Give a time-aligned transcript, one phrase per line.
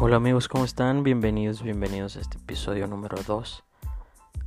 [0.00, 1.02] Hola amigos, ¿cómo están?
[1.02, 3.62] Bienvenidos, bienvenidos a este episodio número 2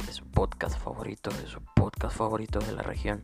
[0.08, 3.24] de su podcast favorito, de su podcast favorito de la región.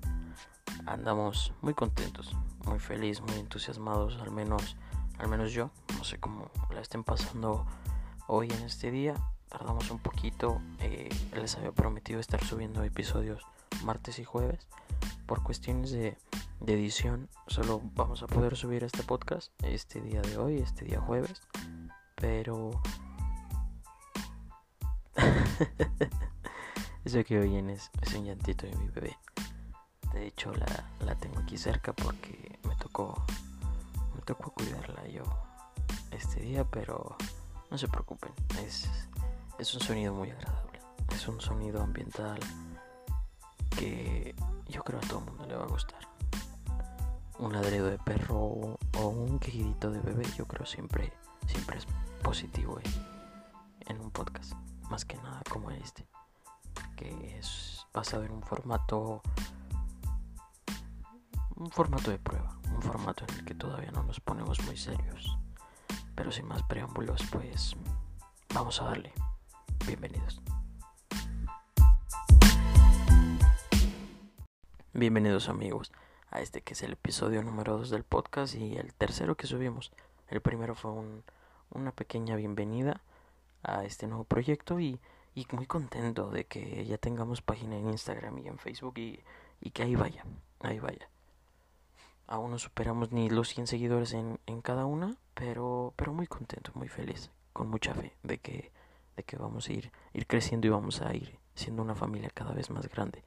[0.85, 2.35] Andamos muy contentos,
[2.67, 4.77] muy felices, muy entusiasmados, al menos,
[5.17, 5.71] al menos yo.
[5.97, 7.65] No sé cómo la estén pasando
[8.27, 9.15] hoy en este día.
[9.49, 13.43] Tardamos un poquito, eh, les había prometido estar subiendo episodios
[13.83, 14.67] martes y jueves.
[15.25, 16.17] Por cuestiones de,
[16.65, 21.41] edición, solo vamos a poder subir este podcast este día de hoy, este día jueves
[22.17, 22.81] pero...
[27.05, 29.17] Eso que oyen es, es, un llantito de mi bebé.
[30.11, 33.25] De hecho la, la, tengo aquí cerca porque me tocó
[34.27, 35.23] tocó cuidarla yo
[36.11, 37.15] este día, pero
[37.71, 38.89] no se preocupen, es,
[39.57, 40.81] es un sonido muy agradable.
[41.15, 42.37] Es un sonido ambiental
[43.69, 44.35] que
[44.67, 46.01] yo creo a todo el mundo le va a gustar.
[47.39, 51.13] Un ladrido de perro o un quejidito de bebé, yo creo siempre,
[51.45, 51.87] siempre es
[52.21, 52.79] positivo
[53.85, 54.53] en, un podcast,
[54.89, 56.05] más que nada como este,
[56.97, 59.21] que es basado en un formato,
[61.55, 62.56] un formato de prueba,
[62.97, 65.37] formato en el que todavía no nos ponemos muy serios.
[66.15, 67.75] Pero sin más preámbulos, pues
[68.53, 69.13] vamos a darle.
[69.85, 70.41] Bienvenidos.
[74.93, 75.91] Bienvenidos amigos
[76.31, 79.91] a este que es el episodio número 2 del podcast y el tercero que subimos.
[80.29, 81.23] El primero fue un
[81.69, 83.01] una pequeña bienvenida
[83.61, 84.99] a este nuevo proyecto y,
[85.51, 89.21] muy contento de que ya tengamos página en Instagram y en Facebook y,
[89.71, 90.25] que ahí vaya,
[90.61, 91.07] ahí vaya.
[92.27, 96.71] Aún no superamos ni los 100 seguidores en, en cada una, pero, pero muy contento,
[96.75, 98.71] muy feliz, con mucha fe de que,
[99.15, 102.53] de que vamos a ir, ir creciendo y vamos a ir siendo una familia cada
[102.53, 103.23] vez más grande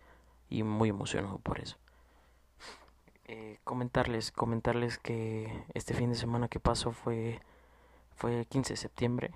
[0.49, 1.77] y muy emocionado por eso.
[3.25, 7.41] Eh, comentarles, comentarles que este fin de semana que pasó fue
[8.21, 9.31] fue el 15 de septiembre.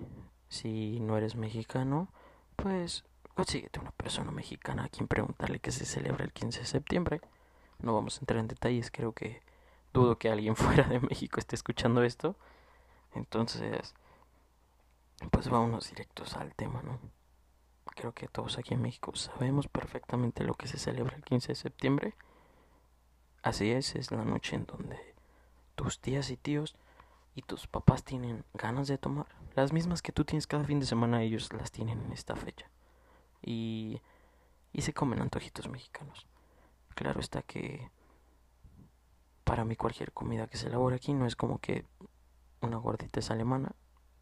[0.50, 2.08] Si no eres mexicano,
[2.54, 3.04] pues
[3.34, 7.20] consíguete una persona mexicana a quien preguntarle que se celebra el 15 de septiembre.
[7.80, 9.40] No vamos a entrar en detalles, creo que
[9.94, 12.36] dudo que alguien fuera de México esté escuchando esto.
[13.14, 13.94] Entonces,
[15.30, 16.98] pues vámonos directos al tema, ¿no?
[17.96, 21.54] Creo que todos aquí en México sabemos perfectamente lo que se celebra el 15 de
[21.54, 22.14] septiembre.
[23.42, 24.98] Así es, es la noche en donde
[25.76, 26.76] tus tías y tíos
[27.36, 30.86] y tus papás tienen ganas de tomar, las mismas que tú tienes cada fin de
[30.86, 32.68] semana, ellos las tienen en esta fecha.
[33.42, 34.00] Y,
[34.72, 36.26] y se comen antojitos mexicanos.
[36.94, 37.90] Claro está que
[39.44, 41.84] para mí cualquier comida que se elabora aquí no es como que
[42.60, 43.72] una gordita es alemana,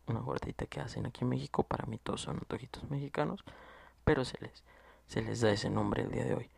[0.06, 3.44] una gordita que hacen aquí en México, para mí todos son antojitos mexicanos,
[4.04, 4.64] pero se les,
[5.06, 6.50] se les da ese nombre el día de hoy.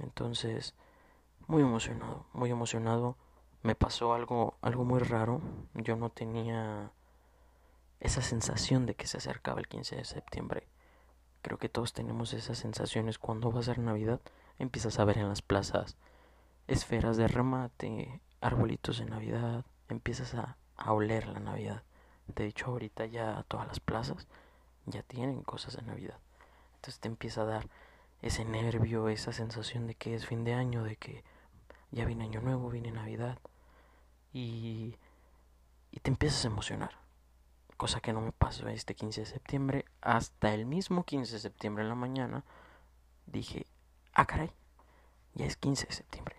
[0.00, 0.74] Entonces,
[1.46, 3.16] muy emocionado, muy emocionado
[3.66, 5.40] me pasó algo, algo muy raro.
[5.74, 6.92] Yo no tenía
[7.98, 10.68] esa sensación de que se acercaba el 15 de septiembre.
[11.42, 14.20] Creo que todos tenemos esas sensaciones cuando va a ser Navidad.
[14.60, 15.96] Empiezas a ver en las plazas
[16.66, 19.64] esferas de remate, arbolitos de Navidad.
[19.88, 21.82] Empiezas a, a oler la Navidad.
[22.26, 24.26] De hecho, ahorita ya todas las plazas
[24.86, 26.18] ya tienen cosas de Navidad.
[26.76, 27.68] Entonces te empieza a dar
[28.22, 31.24] ese nervio, esa sensación de que es fin de año, de que
[31.90, 33.38] ya viene año nuevo, viene Navidad
[34.32, 34.96] y,
[35.90, 36.98] y te empiezas a emocionar.
[37.76, 39.84] Cosa que no me pasó este 15 de septiembre.
[40.00, 42.44] Hasta el mismo 15 de septiembre en la mañana
[43.26, 43.66] dije,
[44.14, 44.50] ah caray,
[45.34, 46.36] ya es 15 de septiembre.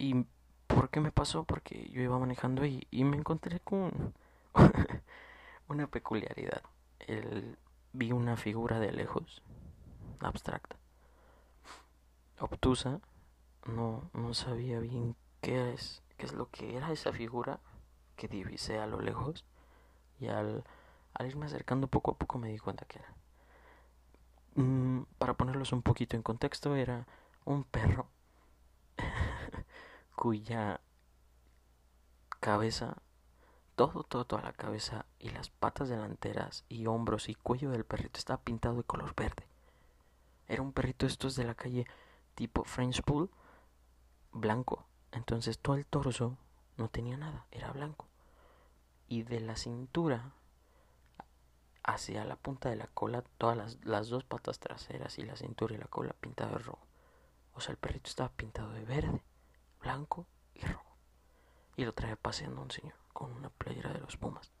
[0.00, 0.24] ¿Y
[0.66, 1.44] por qué me pasó?
[1.44, 4.14] Porque yo iba manejando y, y me encontré con
[5.68, 6.62] una peculiaridad.
[7.92, 9.42] Vi una figura de lejos,
[10.20, 10.76] abstracta,
[12.38, 13.00] obtusa,
[13.66, 17.60] no, no sabía bien qué es qué es lo que era esa figura
[18.16, 19.44] que divisé a lo lejos
[20.18, 20.64] y al,
[21.12, 23.14] al irme acercando poco a poco me di cuenta que era.
[24.54, 27.06] Mm, para ponerlos un poquito en contexto, era
[27.44, 28.08] un perro
[30.20, 30.82] cuya
[32.40, 32.98] cabeza,
[33.74, 38.18] todo, todo, toda la cabeza y las patas delanteras y hombros y cuello del perrito
[38.18, 39.46] estaba pintado de color verde.
[40.46, 41.86] Era un perrito estos de la calle
[42.34, 43.30] tipo French Pool,
[44.30, 46.36] blanco, entonces todo el torso
[46.76, 48.06] no tenía nada, era blanco.
[49.08, 50.34] Y de la cintura
[51.82, 55.74] hacia la punta de la cola, todas las, las dos patas traseras y la cintura
[55.74, 56.86] y la cola pintadas de rojo.
[57.54, 59.22] O sea, el perrito estaba pintado de verde,
[59.80, 60.96] blanco y rojo.
[61.76, 64.52] y lo trae paseando un señor con una playera de los Pumas.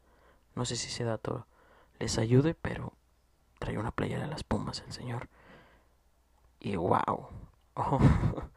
[0.54, 1.46] No sé si ese dato
[1.98, 2.94] les ayude, pero
[3.58, 5.28] trae una playera de las Pumas el señor.
[6.58, 7.28] Y wow.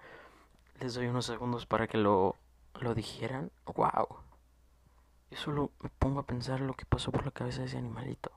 [0.79, 2.35] les doy unos segundos para que lo,
[2.79, 3.51] lo dijeran.
[3.65, 4.17] Wow.
[5.31, 8.31] Yo solo me pongo a pensar lo que pasó por la cabeza de ese animalito.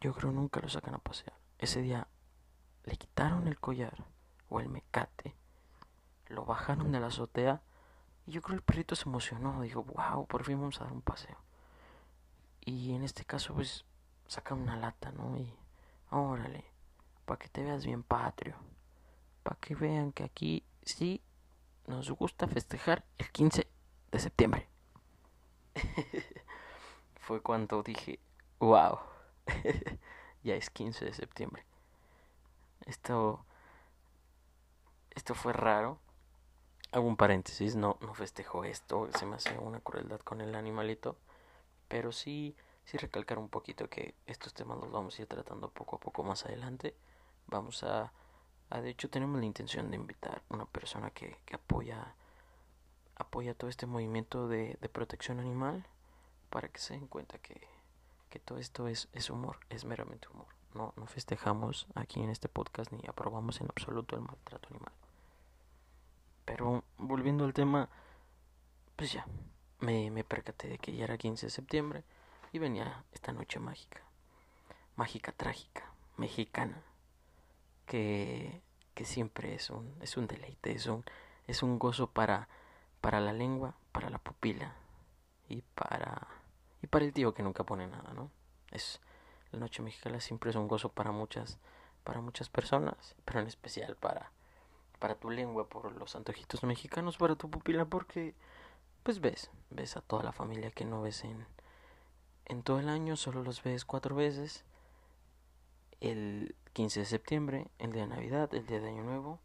[0.00, 1.34] Yo creo nunca lo sacan a pasear.
[1.58, 2.06] Ese día
[2.84, 4.04] le quitaron el collar
[4.48, 5.34] o el mecate,
[6.28, 7.62] lo bajaron de la azotea
[8.26, 11.02] y yo creo el perrito se emocionó, dijo, wow, por fin vamos a dar un
[11.02, 11.36] paseo.
[12.60, 13.84] Y en este caso pues
[14.26, 15.36] saca una lata, ¿no?
[15.36, 15.52] Y
[16.10, 16.64] órale,
[17.24, 18.56] para que te veas bien patrio,
[19.42, 21.22] para que vean que aquí sí
[21.86, 23.68] nos gusta festejar el 15
[24.10, 24.68] de septiembre.
[27.20, 28.18] Fue cuando dije,
[28.58, 28.98] wow,
[30.42, 31.64] ya es 15 de septiembre.
[32.86, 33.44] Esto,
[35.10, 35.98] esto fue raro.
[36.96, 41.18] Hago un paréntesis, no, no festejo esto, se me hace una crueldad con el animalito,
[41.88, 42.56] pero sí,
[42.86, 46.22] sí recalcar un poquito que estos temas los vamos a ir tratando poco a poco
[46.22, 46.94] más adelante.
[47.48, 48.14] Vamos a,
[48.70, 52.14] de hecho tenemos la intención de invitar una persona que, apoya,
[53.16, 55.86] apoya todo este movimiento de, de protección animal
[56.48, 57.60] para que se den cuenta que,
[58.30, 62.48] que todo esto es, es humor, es meramente humor no, no festejamos aquí en este
[62.48, 64.92] podcast ni aprobamos en absoluto el maltrato animal.
[66.46, 67.90] Pero volviendo al tema,
[68.96, 69.26] pues ya,
[69.80, 72.04] me, me percaté de que ya era 15 de septiembre
[72.52, 74.00] y venía esta noche mágica,
[74.96, 76.82] mágica trágica, mexicana,
[77.84, 78.62] que,
[78.94, 81.04] que siempre es un, es un deleite, es un,
[81.46, 82.48] es un gozo para,
[83.00, 84.74] para la lengua, para la pupila
[85.48, 86.26] y para,
[86.82, 88.30] y para el tío que nunca pone nada, ¿no?
[88.70, 89.00] Es,
[89.52, 91.58] la noche mexicana siempre es un gozo para muchas,
[92.04, 94.32] para muchas personas, pero en especial para,
[94.98, 98.34] para tu lengua, por los antojitos mexicanos, para tu pupila, porque
[99.02, 101.46] pues ves, ves a toda la familia que no ves en,
[102.46, 104.64] en todo el año, solo los ves cuatro veces,
[106.00, 109.40] el 15 de septiembre, el día de Navidad, el día de Año Nuevo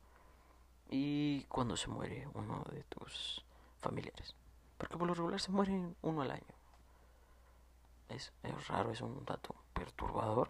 [0.92, 3.44] y cuando se muere uno de tus
[3.80, 4.36] familiares.
[4.77, 6.54] Porque por lo regular se muere uno al año.
[8.09, 10.50] Es, es raro, es un dato perturbador,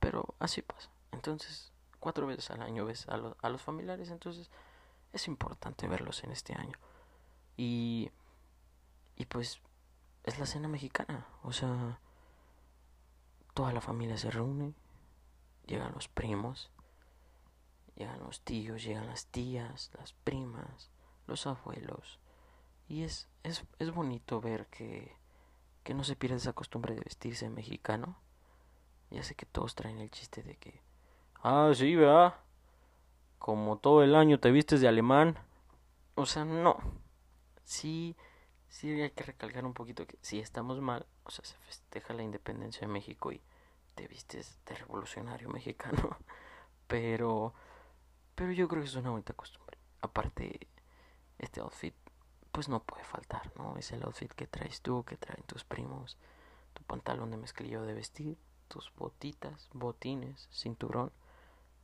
[0.00, 0.88] pero así pasa.
[1.12, 1.70] Entonces,
[2.06, 4.48] cuatro veces al año ves a, a los familiares, entonces
[5.12, 6.78] es importante verlos en este año.
[7.56, 8.12] Y,
[9.16, 9.60] y pues
[10.22, 11.98] es la cena mexicana, o sea,
[13.54, 14.72] toda la familia se reúne,
[15.66, 16.70] llegan los primos,
[17.96, 20.92] llegan los tíos, llegan las tías, las primas,
[21.26, 22.20] los abuelos.
[22.86, 25.16] Y es, es, es bonito ver que,
[25.82, 28.16] que no se pierda esa costumbre de vestirse mexicano
[29.10, 30.80] ya sé que todos traen el chiste de que,
[31.46, 32.34] ah, sí, ¿verdad?
[33.38, 35.38] Como todo el año te vistes de alemán.
[36.16, 36.78] O sea, no.
[37.64, 38.16] Sí,
[38.68, 42.24] sí hay que recalcar un poquito que si estamos mal, o sea, se festeja la
[42.24, 43.40] independencia de México y
[43.94, 46.16] te vistes de revolucionario mexicano.
[46.88, 47.52] Pero,
[48.36, 49.76] pero yo creo que es una bonita costumbre.
[50.02, 50.68] Aparte,
[51.36, 51.96] este outfit,
[52.52, 53.76] pues no puede faltar, ¿no?
[53.76, 56.16] Es el outfit que traes tú, que traen tus primos,
[56.74, 58.38] tu pantalón de mezclillo de vestir
[58.68, 61.10] tus botitas, botines, cinturón,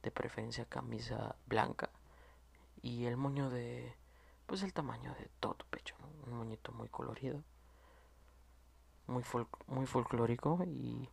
[0.02, 1.90] de preferencia camisa blanca
[2.82, 3.94] y el moño de,
[4.46, 5.94] pues el tamaño de todo tu pecho,
[6.26, 7.43] un moñito muy colorido,
[9.06, 9.22] muy,
[9.67, 11.08] muy folclórico y,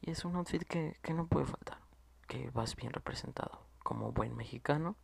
[0.00, 1.78] y, es un outfit que, que no puede faltar,
[2.26, 4.96] que vas bien representado como buen mexicano.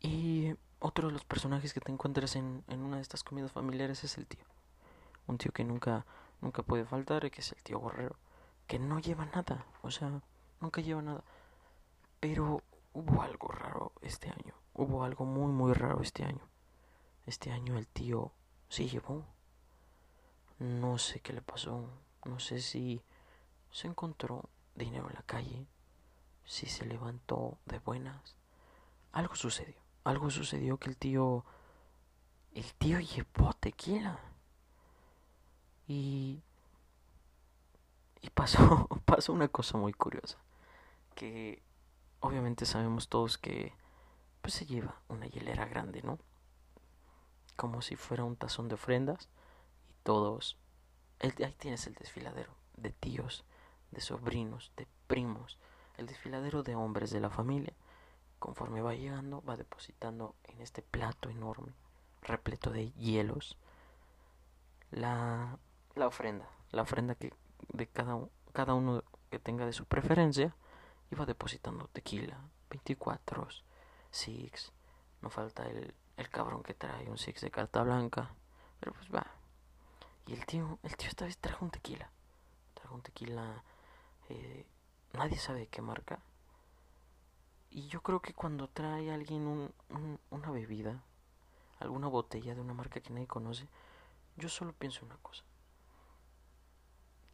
[0.00, 4.02] Y otro de los personajes que te encuentras en, en una de estas comidas familiares
[4.02, 4.44] es el tío.
[5.26, 6.06] Un tío que nunca
[6.40, 8.16] nunca puede faltar, que es el tío Borrero,
[8.66, 10.22] que no lleva nada, o sea,
[10.60, 11.24] nunca lleva nada.
[12.20, 12.62] Pero
[12.92, 16.46] hubo algo raro este año, hubo algo muy, muy raro este año.
[17.26, 18.32] Este año el tío
[18.68, 19.24] sí llevó.
[20.58, 21.88] No sé qué le pasó,
[22.24, 23.02] no sé si
[23.70, 25.66] se encontró dinero en la calle,
[26.44, 28.36] si se levantó de buenas.
[29.12, 31.44] Algo sucedió, algo sucedió que el tío...
[32.52, 34.18] El tío llevó tequila.
[35.86, 36.42] Y,
[38.20, 40.36] y pasó, pasó una cosa muy curiosa,
[41.20, 41.62] que
[42.20, 43.74] obviamente sabemos todos que
[44.40, 46.18] pues se lleva una hielera grande, ¿no?
[47.56, 49.28] Como si fuera un tazón de ofrendas
[49.90, 50.56] y todos,
[51.20, 53.44] ahí tienes el desfiladero de tíos,
[53.90, 55.58] de sobrinos, de primos,
[55.98, 57.74] el desfiladero de hombres de la familia.
[58.38, 61.74] Conforme va llegando, va depositando en este plato enorme,
[62.22, 63.58] repleto de hielos,
[64.90, 65.58] la
[65.96, 67.34] la ofrenda, la ofrenda que
[67.74, 68.18] de cada,
[68.54, 70.56] cada uno que tenga de su preferencia,
[71.10, 72.38] iba depositando tequila,
[72.70, 73.48] 24,
[74.10, 74.72] six,
[75.22, 78.30] no falta el, el cabrón que trae un six de carta blanca.
[78.78, 79.26] Pero pues va.
[80.26, 82.10] Y el tío, el tío esta vez trajo un tequila.
[82.74, 83.62] Trajo un tequila.
[84.28, 84.66] Eh,
[85.12, 86.20] nadie sabe de qué marca.
[87.70, 91.02] Y yo creo que cuando trae alguien un, una bebida,
[91.78, 93.68] alguna botella de una marca que nadie conoce,
[94.36, 95.44] yo solo pienso una cosa.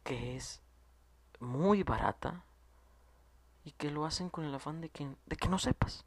[0.03, 0.61] Que es
[1.39, 2.43] muy barata
[3.67, 6.05] y que lo hacen con el afán de que, de que no sepas.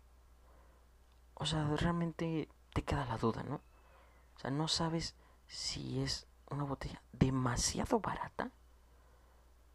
[1.34, 3.56] O sea, realmente te queda la duda, ¿no?
[4.34, 5.14] O sea, no sabes
[5.46, 8.50] si es una botella demasiado barata,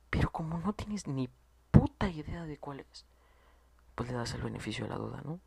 [0.09, 1.29] pero como no tienes ni
[1.69, 3.05] puta idea de cuál es,
[3.93, 5.39] pues le das el beneficio de la duda, ¿no?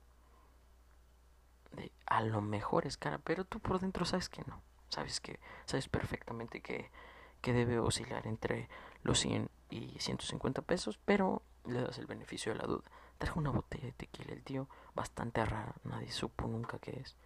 [2.07, 4.63] A lo mejor es cara, pero tú por dentro sabes que no.
[4.91, 6.93] Sabes que sabes perfectamente que,
[7.41, 8.69] que debe oscilar entre
[9.03, 12.85] los 100 y 150 pesos, pero le das el beneficio de la duda.
[13.19, 17.17] Trajo una botella de tequila el tío, bastante rara, nadie supo nunca qué es.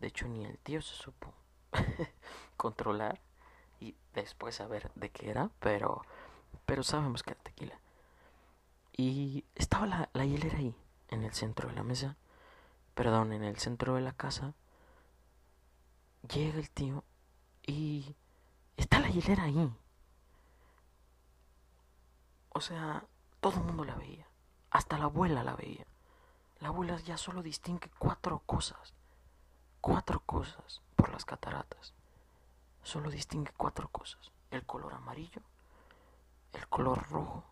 [0.00, 1.32] De hecho, ni el tío se supo
[2.56, 3.20] controlar
[3.80, 6.02] y después saber de qué era, pero,
[6.64, 7.80] pero sabemos que era tequila.
[8.96, 10.74] Y estaba la, la hielera ahí,
[11.08, 12.16] en el centro de la mesa,
[12.94, 14.54] perdón, en el centro de la casa.
[16.32, 17.04] Llega el tío
[17.66, 18.16] y
[18.76, 19.70] está la hielera ahí.
[22.50, 23.04] O sea,
[23.46, 24.26] todo el mundo la veía.
[24.70, 25.86] Hasta la abuela la veía.
[26.58, 28.92] La abuela ya solo distingue cuatro cosas.
[29.80, 31.94] Cuatro cosas por las cataratas.
[32.82, 34.32] Solo distingue cuatro cosas.
[34.50, 35.42] El color amarillo,
[36.54, 37.44] el color rojo,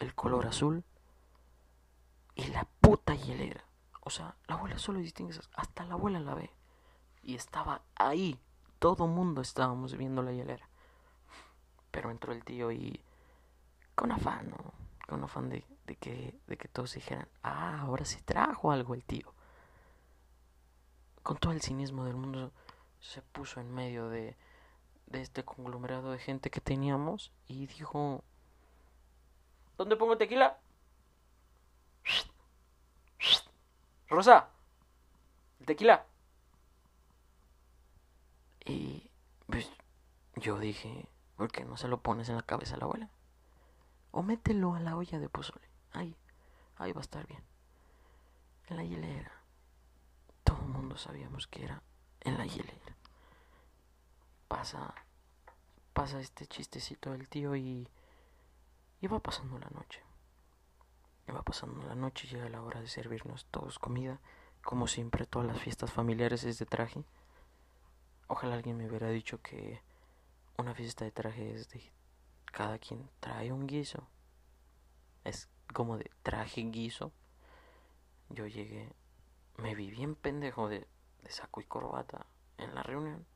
[0.00, 0.82] el color azul
[2.34, 3.64] y la puta hielera.
[4.00, 5.50] O sea, la abuela solo distingue esas.
[5.54, 6.50] Hasta la abuela la ve.
[7.22, 8.40] Y estaba ahí.
[8.80, 10.68] Todo mundo estábamos viendo la hielera.
[11.92, 13.04] Pero entró el tío y
[13.94, 14.56] con afán, ¿no?
[15.06, 15.64] Con afán de,
[16.00, 19.32] que, de que todos dijeran, ah, ahora sí trajo algo el tío.
[21.22, 22.52] Con todo el cinismo del mundo
[23.00, 24.36] se puso en medio de,
[25.06, 28.22] de este conglomerado de gente que teníamos y dijo,
[29.76, 30.58] ¿dónde pongo tequila?
[34.08, 34.48] Rosa,
[35.60, 36.04] el tequila.
[38.64, 39.10] Y
[39.46, 39.70] pues
[40.36, 43.10] yo dije, ¿por qué no se lo pones en la cabeza a la abuela?
[44.16, 45.68] O mételo a la olla de pozole.
[45.90, 46.16] Ahí,
[46.76, 47.42] ahí va a estar bien.
[48.68, 49.32] En la hielera.
[50.44, 51.82] Todo el mundo sabíamos que era
[52.20, 52.96] en la hielera.
[54.46, 54.94] Pasa,
[55.92, 57.88] pasa este chistecito del tío y,
[59.00, 60.00] y va pasando la noche.
[61.26, 64.20] Y va pasando la noche, llega la hora de servirnos todos comida.
[64.62, 67.04] Como siempre, todas las fiestas familiares es de traje.
[68.28, 69.82] Ojalá alguien me hubiera dicho que
[70.56, 71.92] una fiesta de traje es de
[72.54, 74.06] cada quien trae un guiso.
[75.24, 77.12] Es como de traje guiso.
[78.30, 78.92] Yo llegué,
[79.56, 80.86] me vi bien pendejo de,
[81.22, 82.26] de saco y corbata
[82.58, 83.26] en la reunión.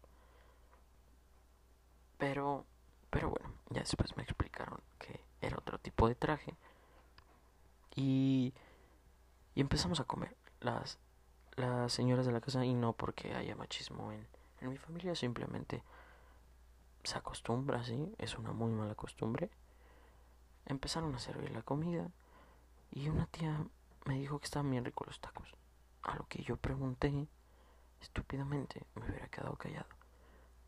[2.17, 2.65] Pero,
[3.11, 6.55] pero bueno, ya después me explicaron que era otro tipo de traje.
[7.97, 8.55] Y,
[9.57, 10.99] y empezamos a comer las,
[11.57, 14.29] las señoras de la casa y no porque haya machismo en,
[14.61, 15.83] en mi familia, simplemente
[17.09, 18.15] se acostumbra, ¿sí?
[18.19, 19.51] Es una muy mala costumbre.
[20.67, 22.11] Empezaron a servir la comida
[22.91, 23.65] y una tía
[24.05, 25.49] me dijo que estaban bien ricos los tacos.
[26.03, 27.27] A lo que yo pregunté,
[28.03, 29.89] estúpidamente, me hubiera quedado callado.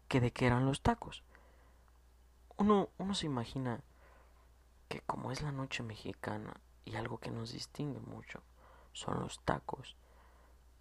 [0.08, 1.22] ¿Que de qué eran los tacos?
[2.56, 3.82] Uno, uno se imagina
[4.88, 8.42] que como es la noche mexicana y algo que nos distingue mucho
[8.92, 9.94] son los tacos,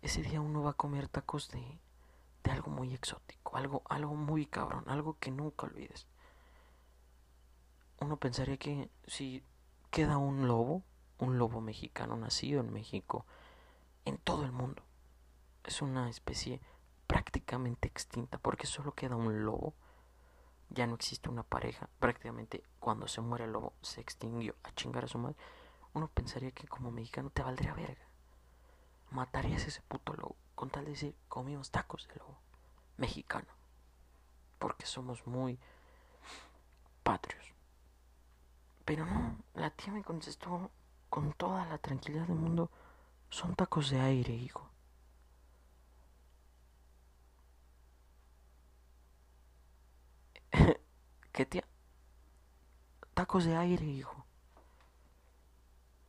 [0.01, 1.79] ese día uno va a comer tacos de
[2.43, 6.07] de algo muy exótico, algo, algo muy cabrón, algo que nunca olvides.
[7.99, 9.43] Uno pensaría que si
[9.91, 10.83] queda un lobo,
[11.17, 13.25] un lobo mexicano nacido en México,
[14.05, 14.83] en todo el mundo,
[15.63, 16.61] es una especie
[17.07, 19.73] prácticamente extinta, porque solo queda un lobo,
[20.69, 25.05] ya no existe una pareja, prácticamente cuando se muere el lobo se extinguió a chingar
[25.05, 25.35] a su madre,
[25.93, 28.07] uno pensaría que como mexicano te valdría verga,
[29.09, 32.37] matarías ese puto lobo con tal de decir comimos tacos de lobo
[32.97, 33.47] mexicano,
[34.57, 35.57] porque somos muy
[37.01, 37.45] patrios.
[38.83, 40.69] Pero no, la tía me contestó
[41.09, 42.69] con toda la tranquilidad del mundo,
[43.29, 44.69] son tacos de aire, hijo.
[51.31, 51.63] ¿Qué tía?
[53.13, 54.25] Tacos de aire, hijo.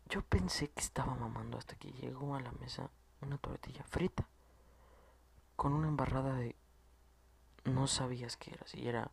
[0.07, 2.91] Yo pensé que estaba mamando hasta que llegó a la mesa
[3.21, 4.27] una tortilla frita
[5.61, 6.57] con una embarrada de...
[7.65, 9.11] No sabías qué era, si era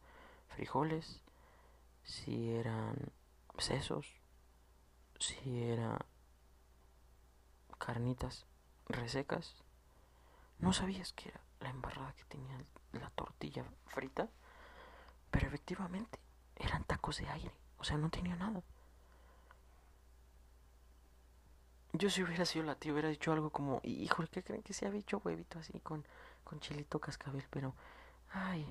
[0.48, 1.22] frijoles,
[2.06, 2.96] si eran
[3.58, 4.08] sesos,
[5.20, 6.00] si eran
[7.78, 8.46] carnitas
[8.88, 9.56] resecas,
[10.60, 12.64] no sabías que era la embarrada que tenía
[12.94, 14.30] la tortilla frita,
[15.30, 16.18] pero efectivamente
[16.56, 18.64] eran tacos de aire, o sea, no tenía nada.
[21.92, 24.88] Yo si hubiera sido la tía hubiera dicho algo como, híjole, ¿qué creen que se
[24.88, 26.06] había hecho huevito así con,
[26.48, 27.46] con chilito cascabel?
[27.50, 27.76] Pero,
[28.32, 28.66] ay,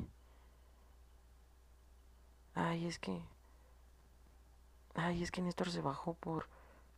[2.54, 3.22] ay, es que,
[4.94, 6.48] ay, es que Néstor se bajó por,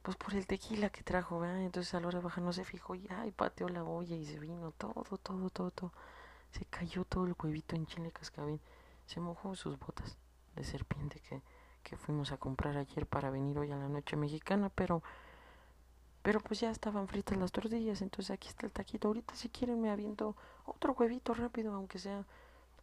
[0.02, 1.62] pues por el tequila que trajo, ¿verdad?
[1.62, 4.24] Entonces a la hora de bajar no se fijó y, ay, pateó la olla y
[4.24, 5.92] se vino todo, todo, todo, todo.
[6.52, 8.60] Se cayó todo el huevito en chile cascabel.
[9.06, 10.16] Se mojó sus botas
[10.54, 11.42] de serpiente que,
[11.82, 15.02] que fuimos a comprar ayer para venir hoy a la noche mexicana, pero
[16.28, 19.08] pero pues ya estaban fritas las tortillas, entonces aquí está el taquito.
[19.08, 22.26] Ahorita si quieren me aviento otro huevito rápido, aunque sea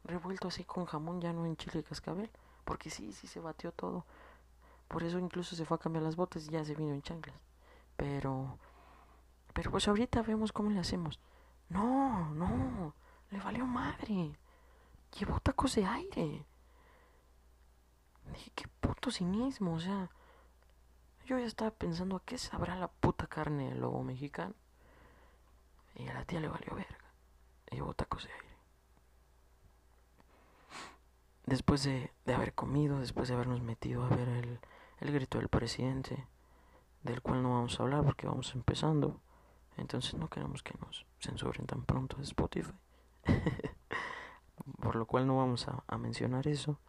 [0.03, 2.31] revuelto así con jamón, ya no en chile cascabel.
[2.63, 4.03] Porque sí, sí se batió todo.
[4.87, 7.39] Por eso incluso se fue a cambiar las botas y ya se vino en chanclas.
[7.95, 8.57] Pero...
[9.53, 11.19] Pero pues ahorita vemos cómo le hacemos.
[11.69, 12.95] No, no,
[13.29, 14.39] le valió madre.
[15.19, 16.47] Llevó tacos de aire.
[18.33, 20.09] Dije, qué puto cinismo, o sea...
[21.25, 24.53] Yo ya estaba pensando a qué sabrá la puta carne del lobo mexicano.
[25.95, 27.13] Y a la tía le valió verga.
[27.71, 28.45] Y llevó tacos de aire.
[31.47, 34.59] Después de, de, haber comido, después de habernos metido a ver el,
[34.99, 36.27] el grito del presidente,
[37.03, 39.19] del cual no vamos a hablar porque vamos empezando.
[39.77, 42.73] Entonces no queremos que nos censuren tan pronto de Spotify.
[44.81, 46.79] Por lo cual no vamos a, a mencionar eso.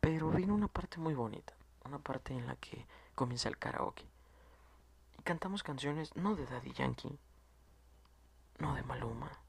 [0.00, 1.54] Pero vino una parte muy bonita.
[1.84, 2.86] Una parte en la que
[3.18, 4.08] comienza el karaoke.
[5.18, 7.18] Y cantamos canciones no de Daddy Yankee,
[8.60, 9.40] no de Maluma,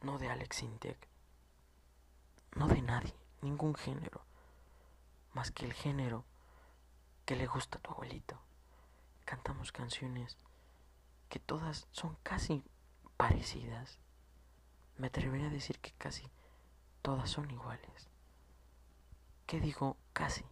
[0.00, 1.08] no de Alex Intec,
[2.54, 4.24] no de nadie, ningún género,
[5.32, 6.24] más que el género
[7.24, 8.40] que le gusta a tu abuelito.
[9.24, 10.38] Cantamos canciones
[11.28, 12.62] que todas son casi
[13.16, 13.98] parecidas.
[14.98, 16.30] Me atrevería a decir que casi
[17.02, 18.08] todas son iguales.
[19.46, 20.44] ¿Qué digo casi?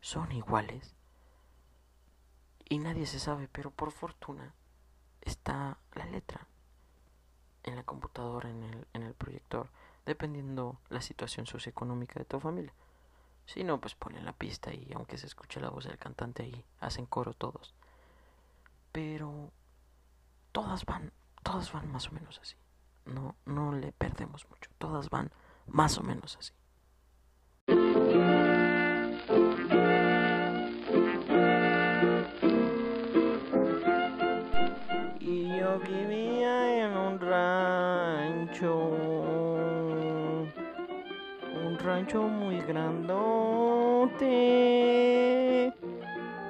[0.00, 0.95] Son iguales
[2.68, 4.52] y nadie se sabe, pero por fortuna
[5.20, 6.46] está la letra
[7.62, 9.68] en la computadora, en el, en el proyector,
[10.04, 12.72] dependiendo la situación socioeconómica de tu familia.
[13.46, 16.64] Si no, pues ponen la pista y aunque se escuche la voz del cantante ahí,
[16.80, 17.74] hacen coro todos.
[18.92, 19.50] Pero
[20.52, 22.56] todas van, todas van más o menos así.
[23.04, 24.70] No, no le perdemos mucho.
[24.78, 25.30] Todas van
[25.66, 26.52] más o menos así.
[38.64, 40.48] Un
[41.78, 44.24] rancho muy grandote.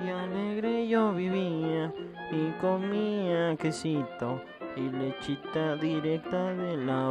[0.04, 1.92] Y alegre yo vivía
[2.30, 4.40] y comía quesito
[4.76, 7.08] y lechita directa de la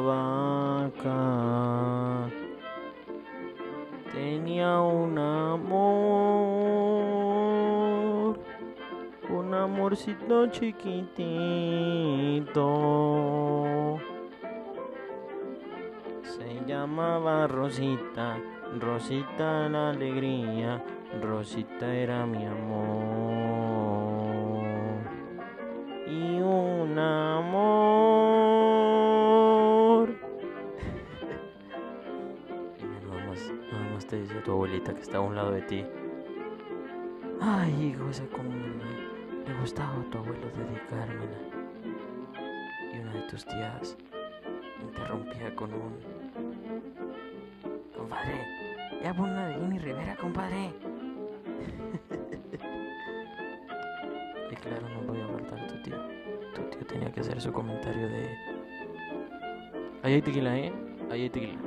[0.94, 1.40] vaca.
[4.14, 6.66] Tenía un amor
[9.30, 11.06] un amorcito chiquitito.
[16.66, 18.40] Llamaba Rosita,
[18.80, 20.84] Rosita la alegría,
[21.22, 24.66] Rosita era mi amor.
[26.08, 27.70] Y un amor.
[32.80, 35.62] y nada más, nada más te dice tu abuelita que está a un lado de
[35.62, 35.86] ti.
[37.42, 38.88] Ay, hijo, esa comida
[39.46, 41.38] le gustaba a tu abuelo dedicármela.
[42.92, 43.96] Y una de tus tías
[44.82, 46.15] interrumpía con un...
[48.06, 48.38] Compadre,
[49.02, 50.68] ya pon una de Rivera, compadre.
[54.52, 55.98] y claro, no voy a faltar tu tío.
[56.54, 58.30] Tu tío tenía que hacer su comentario de...
[60.04, 60.72] Ahí hay tequila, ¿eh?
[61.10, 61.58] Ahí hay tequila.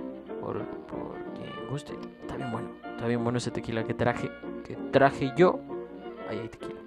[0.40, 1.94] Por, por quien guste.
[2.20, 2.68] Está bien bueno.
[2.84, 4.30] Está bien bueno ese tequila que traje.
[4.64, 5.58] Que traje yo.
[6.30, 6.78] Ahí hay tequila.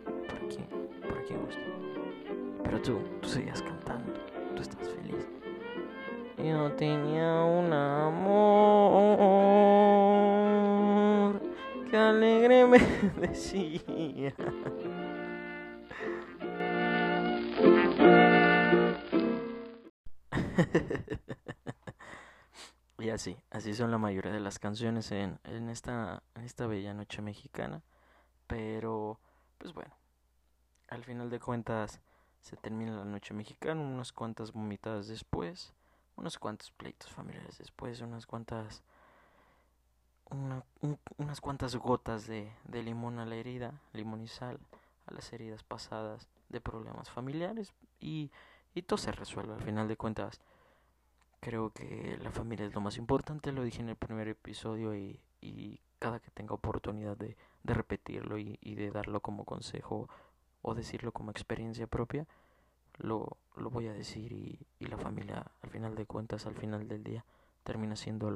[2.64, 4.14] Pero tú, tú seguías cantando,
[4.56, 5.28] tú estás feliz.
[6.38, 9.41] Yo tenía un amor
[11.92, 12.80] que alegre me
[13.28, 13.82] decía.
[22.98, 27.22] y así, así son la mayoría de las canciones en, en, esta, esta bella noche
[27.22, 27.84] mexicana.
[28.48, 29.20] Pero,
[29.58, 29.94] pues bueno,
[30.88, 32.00] al final de cuentas
[32.40, 35.74] se termina la noche mexicana, unas cuantas vomitadas después,
[36.16, 38.82] unos cuantos pleitos familiares después, unas cuantas
[41.18, 44.60] unas cuantas gotas de, de limón a la herida, limón y sal
[45.08, 48.32] a las heridas pasadas de problemas familiares y,
[48.74, 49.54] y todo se resuelve.
[49.54, 50.42] Al final de cuentas,
[51.40, 55.20] creo que la familia es lo más importante, lo dije en el primer episodio y,
[55.42, 60.10] y cada que tenga oportunidad de, de repetirlo y, y, de darlo como consejo
[60.62, 62.28] o decirlo como experiencia propia,
[62.98, 66.88] lo, lo voy a decir y, y la familia al final de cuentas, al final
[66.88, 67.26] del día,
[67.64, 68.30] termina siendo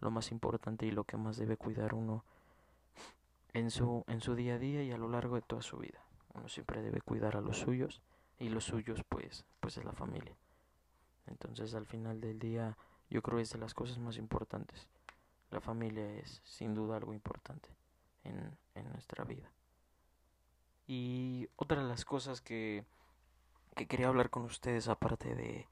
[0.00, 2.24] lo más importante y lo que más debe cuidar uno
[3.52, 6.00] en su, en su día a día y a lo largo de toda su vida.
[6.34, 8.02] Uno siempre debe cuidar a los suyos
[8.38, 10.36] y los suyos pues, pues es la familia.
[11.26, 12.76] Entonces al final del día
[13.08, 14.86] yo creo que es de las cosas más importantes.
[15.50, 17.68] La familia es sin duda algo importante
[18.24, 19.50] en, en nuestra vida.
[20.86, 22.84] Y otra de las cosas que,
[23.74, 25.66] que quería hablar con ustedes aparte de,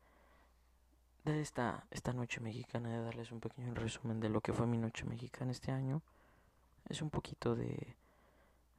[1.25, 4.79] de esta, esta noche mexicana, de darles un pequeño resumen de lo que fue mi
[4.79, 6.03] noche mexicana este año,
[6.89, 7.97] es un poquito de,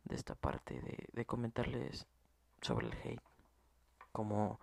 [0.06, 0.80] de esta parte
[1.12, 2.06] de, comentarles
[2.62, 3.22] sobre el hate,
[4.12, 4.60] como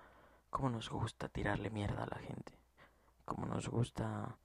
[0.51, 2.53] cómo nos gusta tirarle mierda a la gente,
[3.25, 4.37] cómo nos gusta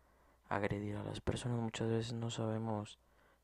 [0.50, 1.60] agredir a las personas.
[1.60, 2.98] Muchas veces no sabemos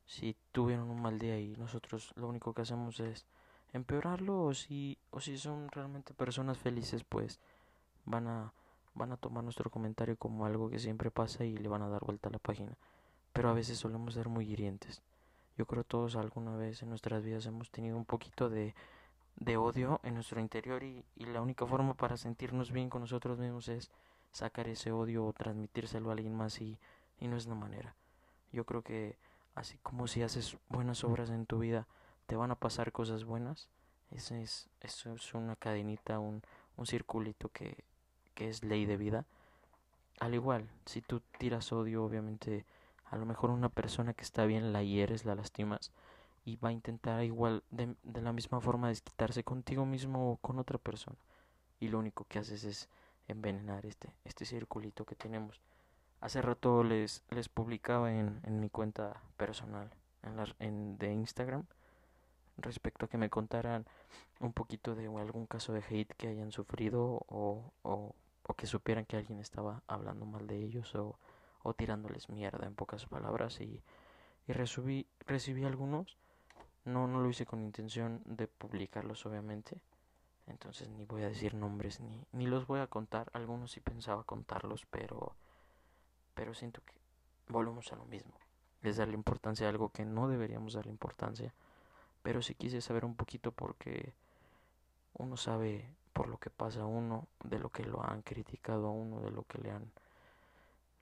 [0.06, 3.26] si tuvieron un mal día y nosotros lo único que hacemos es
[3.72, 7.38] empeorarlo o si o si son realmente personas felices, pues
[8.04, 8.52] van a
[8.94, 12.04] van a tomar nuestro comentario como algo que siempre pasa y le van a dar
[12.04, 12.72] vuelta a la página.
[13.32, 15.02] Pero a veces solemos ser muy hirientes.
[15.56, 18.74] Yo creo todos alguna vez en nuestras vidas hemos tenido un poquito de,
[19.36, 23.38] de odio en nuestro interior y, y la única forma para sentirnos bien con nosotros
[23.38, 23.90] mismos es
[24.32, 26.78] sacar ese odio o transmitírselo a alguien más y,
[27.20, 27.94] y no es la manera.
[28.52, 29.16] Yo creo que
[29.54, 31.86] así como si haces buenas obras en tu vida,
[32.26, 33.68] te van a pasar cosas buenas.
[34.10, 36.42] Eso es, eso es una cadenita, un,
[36.76, 37.84] un circulito que,
[38.34, 39.24] que es ley de vida.
[40.20, 42.64] Al igual, si tú tiras odio, obviamente,
[43.10, 45.90] a lo mejor una persona que está bien la hieres, la lastimas
[46.44, 50.58] y va a intentar igual de, de la misma forma desquitarse contigo mismo o con
[50.58, 51.16] otra persona.
[51.80, 52.88] Y lo único que haces es
[53.28, 55.60] envenenar este, este circulito que tenemos.
[56.20, 59.90] Hace rato les, les publicaba en, en mi cuenta personal
[60.22, 61.64] en la, en, de Instagram
[62.56, 63.84] respecto a que me contaran
[64.40, 68.14] un poquito de algún caso de hate que hayan sufrido o, o
[68.46, 71.18] o que supieran que alguien estaba hablando mal de ellos o,
[71.62, 73.82] o tirándoles mierda en pocas palabras y,
[74.46, 76.18] y recibí, recibí algunos.
[76.84, 79.80] No no lo hice con intención de publicarlos obviamente.
[80.46, 83.30] Entonces ni voy a decir nombres ni, ni los voy a contar.
[83.32, 85.34] Algunos sí pensaba contarlos pero
[86.34, 86.94] pero siento que
[87.48, 88.34] volvemos a lo mismo.
[88.82, 91.54] Es darle importancia a algo que no deberíamos darle importancia.
[92.22, 94.12] Pero sí quise saber un poquito porque
[95.14, 98.90] uno sabe por lo que pasa a uno, de lo que lo han criticado a
[98.90, 99.90] uno, de lo que le han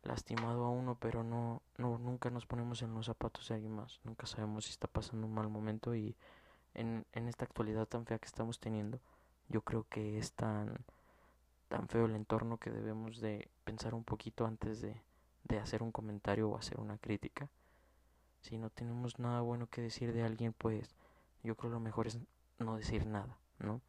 [0.03, 4.01] lastimado a uno, pero no, no nunca nos ponemos en los zapatos de alguien más,
[4.03, 6.17] nunca sabemos si está pasando un mal momento y
[6.75, 8.99] en, en esta actualidad tan fea que estamos teniendo,
[9.49, 10.85] yo creo que es tan
[11.69, 15.01] tan feo el entorno que debemos de pensar un poquito antes de,
[15.45, 17.49] de hacer un comentario o hacer una crítica.
[18.43, 20.95] Si no tenemos nada bueno que decir de alguien, pues
[21.43, 22.19] yo creo lo mejor es
[22.59, 23.81] no decir nada, ¿no?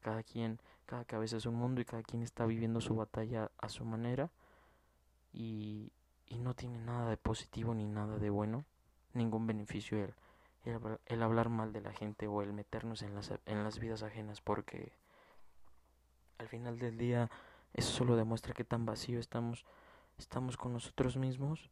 [0.00, 3.68] Cada quien, cada cabeza es un mundo y cada quien está viviendo su batalla a
[3.68, 4.30] su manera
[5.32, 5.92] y,
[6.26, 8.64] y no tiene nada de positivo ni nada de bueno,
[9.12, 9.98] ningún beneficio
[10.64, 14.02] el, el, hablar mal de la gente o el meternos en las, en las vidas
[14.02, 14.92] ajenas porque
[16.38, 17.30] al final del día
[17.74, 19.64] eso solo demuestra que tan vacío estamos,
[20.18, 21.70] estamos con nosotros mismos,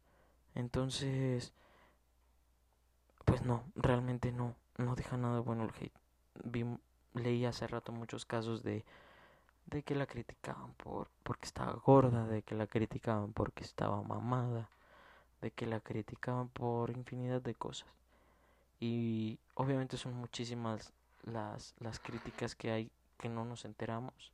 [0.53, 1.53] entonces
[3.25, 5.93] pues no, realmente no, no deja nada bueno el hate.
[7.15, 8.85] Leí hace rato muchos casos de
[9.65, 14.69] de que la criticaban por porque estaba gorda, de que la criticaban porque estaba mamada,
[15.41, 17.89] de que la criticaban por infinidad de cosas.
[18.79, 24.31] Y obviamente son muchísimas las las críticas que hay que no nos enteramos.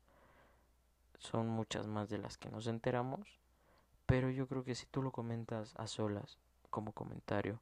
[1.19, 3.39] Son muchas más de las que nos enteramos,
[4.05, 6.37] pero yo creo que si tú lo comentas a solas
[6.69, 7.59] como comentario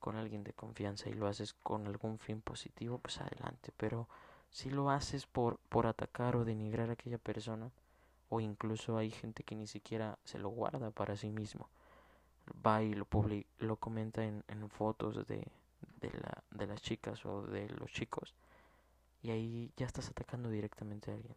[0.00, 4.06] con alguien de confianza y lo haces con algún fin positivo, pues adelante, pero
[4.54, 7.72] si lo haces por, por atacar o denigrar a aquella persona,
[8.28, 11.68] o incluso hay gente que ni siquiera se lo guarda para sí mismo,
[12.64, 15.48] va y lo, publica, lo comenta en, en fotos de,
[16.00, 18.32] de, la, de las chicas o de los chicos,
[19.24, 21.34] y ahí ya estás atacando directamente a alguien.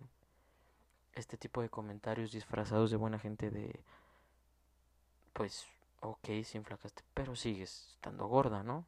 [1.13, 3.79] Este tipo de comentarios disfrazados de buena gente de,
[5.33, 5.65] pues,
[6.01, 8.85] ok, si enflacaste, pero sigues estando gorda, ¿no?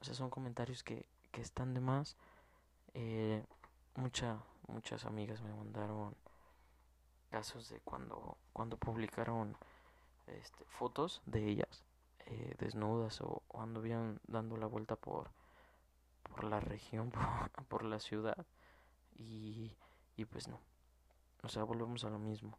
[0.00, 2.16] O sea, son comentarios que, que están de más
[2.94, 3.44] eh,
[3.94, 6.14] mucha, muchas amigas me mandaron
[7.30, 9.56] casos de cuando, cuando publicaron
[10.26, 11.84] este, fotos de ellas
[12.26, 15.30] eh, desnudas o, o, anduvieron dando la vuelta por,
[16.22, 17.10] por la región,
[17.54, 18.46] por, por la ciudad
[19.16, 19.76] y,
[20.16, 20.60] y pues no,
[21.42, 22.58] o sea, volvemos a lo mismo.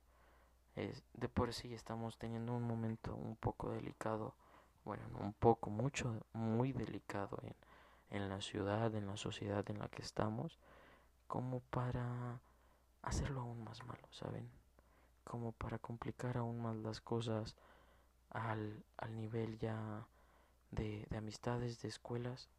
[0.76, 4.34] Es, de por sí estamos teniendo un momento un poco delicado,
[4.84, 7.56] bueno, un poco, mucho, muy delicado en,
[8.14, 10.60] en la ciudad, en la sociedad en la que estamos,
[11.28, 12.40] como para
[13.02, 14.50] hacerlo aún más malo, ¿saben?
[15.24, 17.56] Como para complicar aún más las cosas
[18.30, 20.08] al, al nivel ya
[20.72, 22.50] de, de amistades, de escuelas.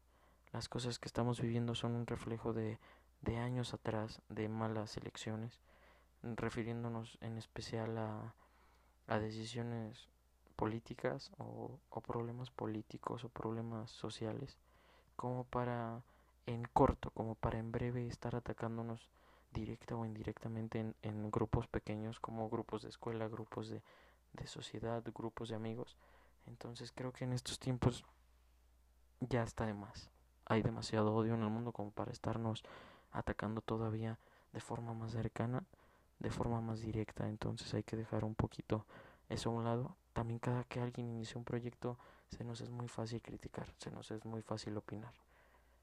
[0.51, 2.77] Las cosas que estamos viviendo son un reflejo de,
[3.21, 5.59] de años atrás, de malas elecciones,
[6.21, 8.33] refiriéndonos en especial a,
[9.07, 10.09] a decisiones
[10.55, 14.57] políticas o, o problemas políticos o problemas sociales,
[15.15, 16.01] como para
[16.45, 19.09] en corto, como para en breve estar atacándonos
[19.51, 23.81] directa o indirectamente en, en grupos pequeños como grupos de escuela, grupos de,
[24.33, 25.97] de sociedad, grupos de amigos.
[26.45, 28.05] Entonces creo que en estos tiempos
[29.19, 30.09] ya está de más.
[30.45, 32.63] Hay demasiado odio en el mundo como para estarnos
[33.11, 34.19] atacando todavía
[34.53, 35.63] de forma más cercana,
[36.19, 37.27] de forma más directa.
[37.27, 38.85] Entonces hay que dejar un poquito
[39.29, 39.95] eso a un lado.
[40.13, 41.97] También cada que alguien inicia un proyecto
[42.29, 45.13] se nos es muy fácil criticar, se nos es muy fácil opinar.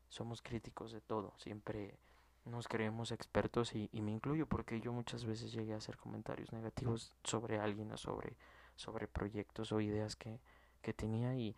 [0.09, 1.98] Somos críticos de todo, siempre
[2.44, 6.52] nos creemos expertos y, y, me incluyo porque yo muchas veces llegué a hacer comentarios
[6.52, 8.37] negativos sobre alguien o sobre,
[8.74, 10.40] sobre proyectos o ideas que,
[10.81, 11.55] que tenía y,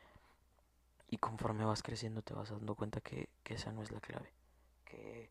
[1.08, 4.32] y conforme vas creciendo te vas dando cuenta que, que esa no es la clave.
[4.84, 5.30] Que,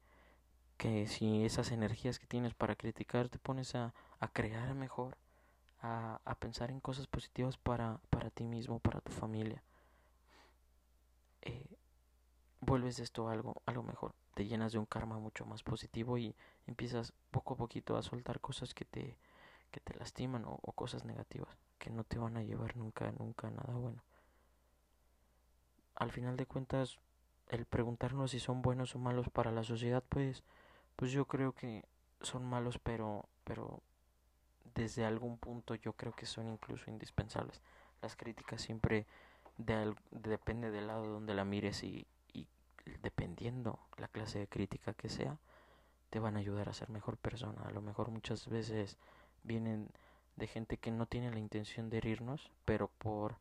[0.77, 5.17] que si esas energías que tienes para criticar te pones a, a crear mejor,
[5.83, 9.61] a, a pensar en cosas positivas para, para ti mismo, para tu familia,
[11.41, 11.67] eh,
[12.61, 17.13] vuelves esto algo, algo mejor te llenas de un karma mucho más positivo y empiezas
[17.31, 19.17] poco a poquito a soltar cosas que te,
[19.71, 23.47] que te lastiman o, o cosas negativas que no te van a llevar nunca, nunca
[23.47, 24.01] a nada bueno.
[25.95, 26.97] Al final de cuentas,
[27.49, 30.43] el preguntarnos si son buenos o malos para la sociedad, pues,
[30.95, 31.83] pues yo creo que
[32.21, 33.83] son malos, pero, pero
[34.75, 37.61] desde algún punto yo creo que son incluso indispensables.
[38.01, 39.05] Las críticas siempre
[39.57, 42.07] de, depende del lado donde la mires y,
[43.01, 45.37] dependiendo la clase de crítica que sea,
[46.09, 47.61] te van a ayudar a ser mejor persona.
[47.63, 48.97] A lo mejor muchas veces
[49.43, 49.89] vienen
[50.35, 53.37] de gente que no tiene la intención de herirnos, pero por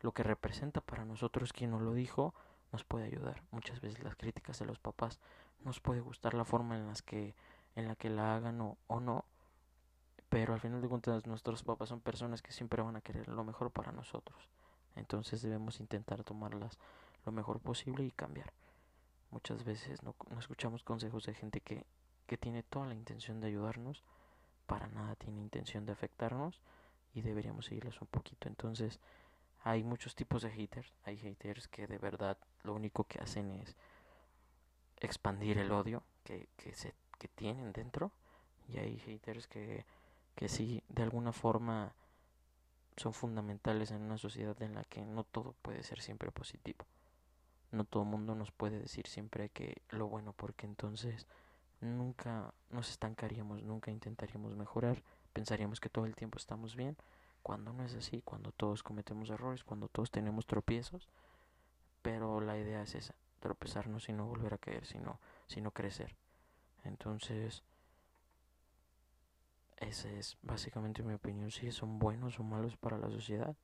[0.00, 2.34] lo que representa para nosotros quien nos lo dijo,
[2.72, 3.42] nos puede ayudar.
[3.50, 5.20] Muchas veces las críticas de los papás
[5.64, 7.34] nos puede gustar la forma en las que
[7.74, 9.26] en la que la hagan o, o no,
[10.28, 13.44] pero al final de cuentas nuestros papás son personas que siempre van a querer lo
[13.44, 14.48] mejor para nosotros.
[14.96, 16.78] Entonces debemos intentar tomarlas
[17.24, 18.52] lo mejor posible y cambiar.
[19.30, 21.84] Muchas veces no, no escuchamos consejos de gente que,
[22.26, 24.02] que tiene toda la intención de ayudarnos,
[24.66, 26.60] para nada tiene intención de afectarnos
[27.14, 28.48] y deberíamos seguirlos un poquito.
[28.48, 29.00] Entonces,
[29.62, 30.92] hay muchos tipos de haters.
[31.04, 33.76] Hay haters que de verdad lo único que hacen es
[35.00, 38.12] expandir el odio que, que, se, que tienen dentro.
[38.68, 39.84] Y hay haters que,
[40.36, 41.94] que sí, de alguna forma
[42.96, 46.84] son fundamentales en una sociedad en la que no todo puede ser siempre positivo.
[47.72, 51.26] No todo el mundo nos puede decir siempre que lo bueno porque entonces
[51.80, 56.96] nunca nos estancaríamos, nunca intentaríamos mejorar, pensaríamos que todo el tiempo estamos bien,
[57.42, 61.08] cuando no es así, cuando todos cometemos errores, cuando todos tenemos tropiezos,
[62.02, 66.16] pero la idea es esa, tropezarnos y no volver a caer, sino, sino crecer.
[66.84, 67.62] Entonces,
[69.78, 73.56] esa es básicamente mi opinión, si son buenos o malos para la sociedad.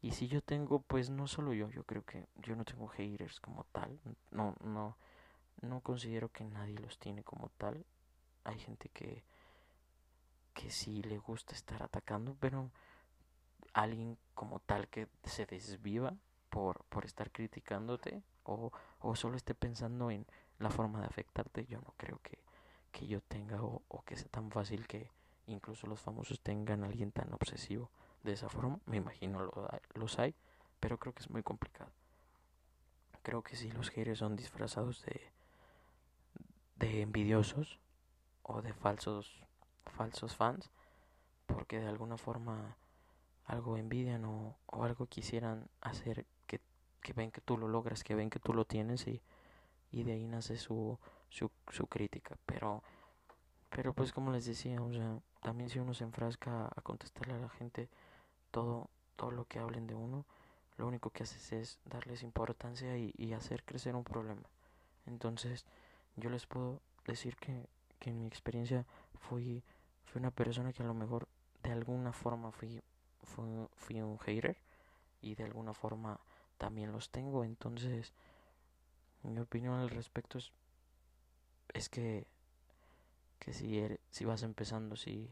[0.00, 3.40] Y si yo tengo, pues no solo yo, yo creo que yo no tengo haters
[3.40, 3.98] como tal,
[4.30, 4.96] no, no,
[5.62, 7.84] no considero que nadie los tiene como tal.
[8.44, 9.24] Hay gente que,
[10.54, 12.70] que sí le gusta estar atacando, pero
[13.72, 16.14] alguien como tal que se desviva
[16.50, 20.26] por, por estar criticándote o, o solo esté pensando en
[20.58, 22.38] la forma de afectarte, yo no creo que,
[22.92, 25.10] que yo tenga o, o que sea tan fácil que
[25.46, 27.90] incluso los famosos tengan a alguien tan obsesivo
[28.22, 28.80] de esa forma.
[28.86, 30.34] Me imagino lo, los hay,
[30.80, 31.90] pero creo que es muy complicado.
[33.22, 35.20] Creo que si los haters son disfrazados de,
[36.76, 37.78] de envidiosos
[38.42, 39.42] o de falsos,
[39.86, 40.70] falsos fans,
[41.46, 42.76] porque de alguna forma
[43.46, 46.60] algo envidian o, o algo quisieran hacer que,
[47.00, 49.22] que, ven que tú lo logras, que ven que tú lo tienes y,
[49.90, 52.36] y de ahí nace su, su, su crítica.
[52.46, 52.82] Pero,
[53.70, 57.38] pero pues como les decía, o sea, también si uno se enfrasca a contestarle a
[57.38, 57.88] la gente
[58.50, 60.24] todo, todo lo que hablen de uno,
[60.76, 64.42] lo único que haces es darles importancia y, hacer crecer un problema.
[65.06, 65.64] Entonces,
[66.16, 67.68] yo les puedo decir que,
[68.00, 68.84] que en mi experiencia
[69.20, 69.62] fui,
[70.06, 71.28] fui una persona que a lo mejor
[71.62, 72.82] de alguna forma fui,
[73.22, 74.56] fui, fui un hater
[75.22, 76.18] y de alguna forma
[76.58, 77.44] también los tengo.
[77.44, 78.12] Entonces,
[79.22, 80.50] mi opinión al respecto es,
[81.72, 82.26] es que
[83.38, 85.30] que si, eres, si vas empezando, si,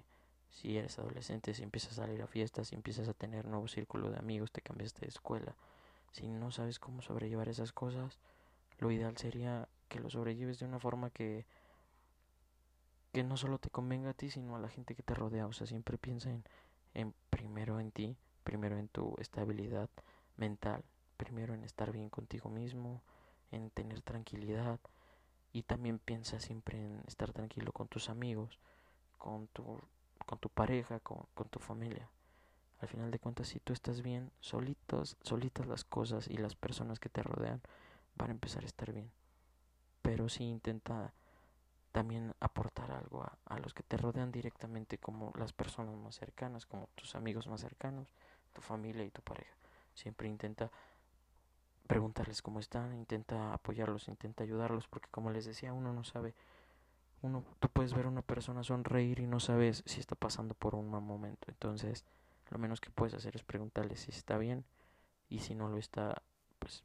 [0.50, 4.10] si eres adolescente, si empiezas a salir a fiestas, si empiezas a tener nuevo círculo
[4.10, 5.54] de amigos, te cambiaste de escuela,
[6.12, 8.18] si no sabes cómo sobrellevar esas cosas,
[8.78, 11.46] lo ideal sería que lo sobrelleves de una forma que
[13.14, 15.46] que no solo te convenga a ti, sino a la gente que te rodea.
[15.46, 16.42] O sea, siempre piensa en,
[16.94, 19.88] en primero en ti, primero en tu estabilidad
[20.36, 20.82] mental,
[21.16, 23.02] primero en estar bien contigo mismo,
[23.52, 24.80] en tener tranquilidad
[25.54, 28.58] y también piensa siempre en estar tranquilo con tus amigos,
[29.16, 29.80] con tu,
[30.26, 32.10] con tu pareja, con, con tu familia.
[32.80, 36.98] Al final de cuentas, si tú estás bien, solitos, solitas las cosas y las personas
[36.98, 37.62] que te rodean
[38.16, 39.12] van a empezar a estar bien.
[40.02, 41.14] Pero si intenta
[41.92, 46.88] también aportar algo a, los que te rodean directamente como las personas más cercanas, como
[46.96, 48.12] tus amigos más cercanos,
[48.52, 49.54] tu familia y tu pareja.
[49.94, 50.72] Siempre intenta
[51.86, 56.34] preguntarles cómo están, intenta apoyarlos, intenta ayudarlos, porque como les decía, uno no sabe,
[57.22, 60.74] uno, tú puedes ver a una persona sonreír y no sabes si está pasando por
[60.74, 61.46] un mal momento.
[61.48, 62.04] Entonces,
[62.50, 64.64] lo menos que puedes hacer es preguntarle si está bien
[65.28, 66.22] y si no lo está,
[66.58, 66.84] pues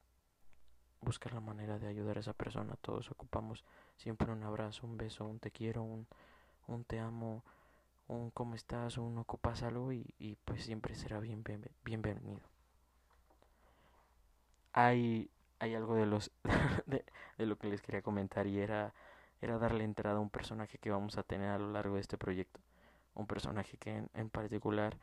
[1.02, 2.76] buscar la manera de ayudar a esa persona.
[2.82, 3.64] Todos ocupamos
[3.98, 6.08] siempre un abrazo, un beso, un te quiero, un,
[6.68, 7.44] un te amo,
[8.08, 12.59] un cómo estás, un ocupas algo y, y pues siempre será bien, bien, bienvenido.
[14.74, 15.30] Hay,
[15.60, 16.32] hay algo de, los
[16.86, 17.06] de,
[17.38, 18.94] lo que les quería comentar y era,
[19.42, 22.18] era darle entrada a un personaje que vamos a tener a lo largo de este
[22.18, 22.60] proyecto.
[23.16, 24.98] Un personaje que en, en particular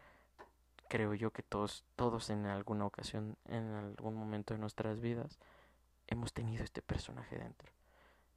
[0.88, 5.38] creo yo que todos, todos en alguna ocasión, en algún momento de nuestras vidas,
[6.06, 7.70] hemos tenido este personaje dentro.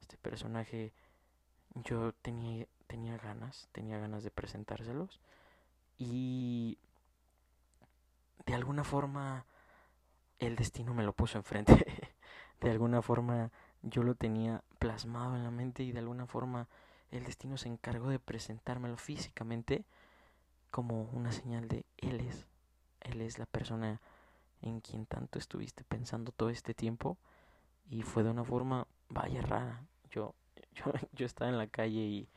[0.00, 0.92] Este personaje
[1.74, 5.20] yo tenía, tenía ganas, tenía ganas de presentárselos
[5.98, 6.78] y
[8.46, 9.44] de alguna forma
[10.40, 11.86] el destino me lo puso enfrente.
[12.60, 13.50] de alguna forma
[13.82, 16.68] yo lo tenía plasmado en la mente y de alguna forma
[17.10, 19.84] el destino se encargó de presentármelo físicamente
[20.70, 22.46] como una señal de él es,
[23.00, 24.00] él es la persona
[24.62, 27.16] en quien tanto estuviste pensando todo este tiempo
[27.88, 29.82] y fue de una forma vaya rara.
[30.10, 30.34] Yo,
[30.74, 32.28] yo, yo estaba en la calle y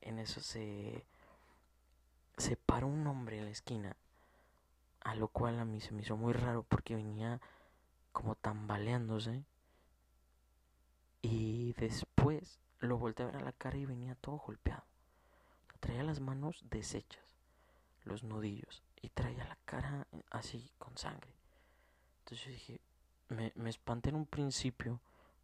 [0.00, 1.04] en eso se,
[2.36, 3.96] se paró un hombre en la esquina,
[5.00, 7.40] a lo cual a mí se me hizo muy raro porque venía
[8.12, 9.44] como tambaleándose
[11.22, 14.84] y después lo volteé a ver a la cara y venía todo golpeado.
[15.80, 17.24] Traía las manos deshechas,
[18.04, 21.32] los nudillos y traía la cara así con sangre.
[22.20, 22.80] Entonces yo dije,
[23.28, 25.00] me, me espanté en un principio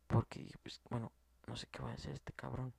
[0.07, 1.13] porque, pues, bueno,
[1.47, 2.73] no sé qué va a hacer este cabrón.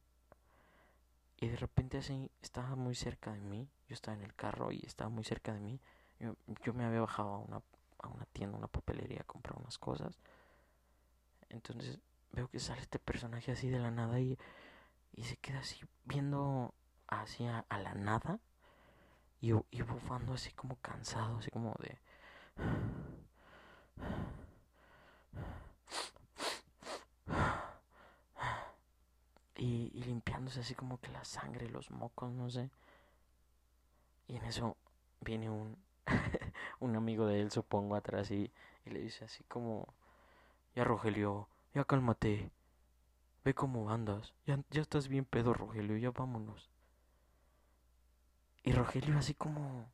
[1.40, 4.82] Y de repente así estaba muy cerca de mí, yo estaba en el carro y
[4.86, 5.80] estaba muy cerca de mí.
[6.20, 7.62] Yo, yo me había bajado a una,
[8.00, 10.20] a una tienda, una papelería a comprar unas cosas.
[11.50, 12.00] Entonces
[12.32, 14.38] veo que sale este personaje así de la nada y,
[15.14, 16.74] y se queda así viendo
[17.08, 18.40] hacia a la nada
[19.42, 22.00] y, y bufando así como cansado, así como de...
[29.60, 32.70] Y, y, limpiándose así como que la sangre, los mocos, no sé.
[34.28, 34.78] Y en eso
[35.20, 35.76] viene un,
[36.80, 38.52] un amigo de él, supongo, atrás y,
[38.86, 39.94] y, le dice así como,
[40.76, 42.50] ya Rogelio, ya cálmate,
[43.44, 46.70] ve cómo andas, ya, ya estás bien pedo Rogelio, ya vámonos.
[48.64, 49.90] Y Rogelio así como,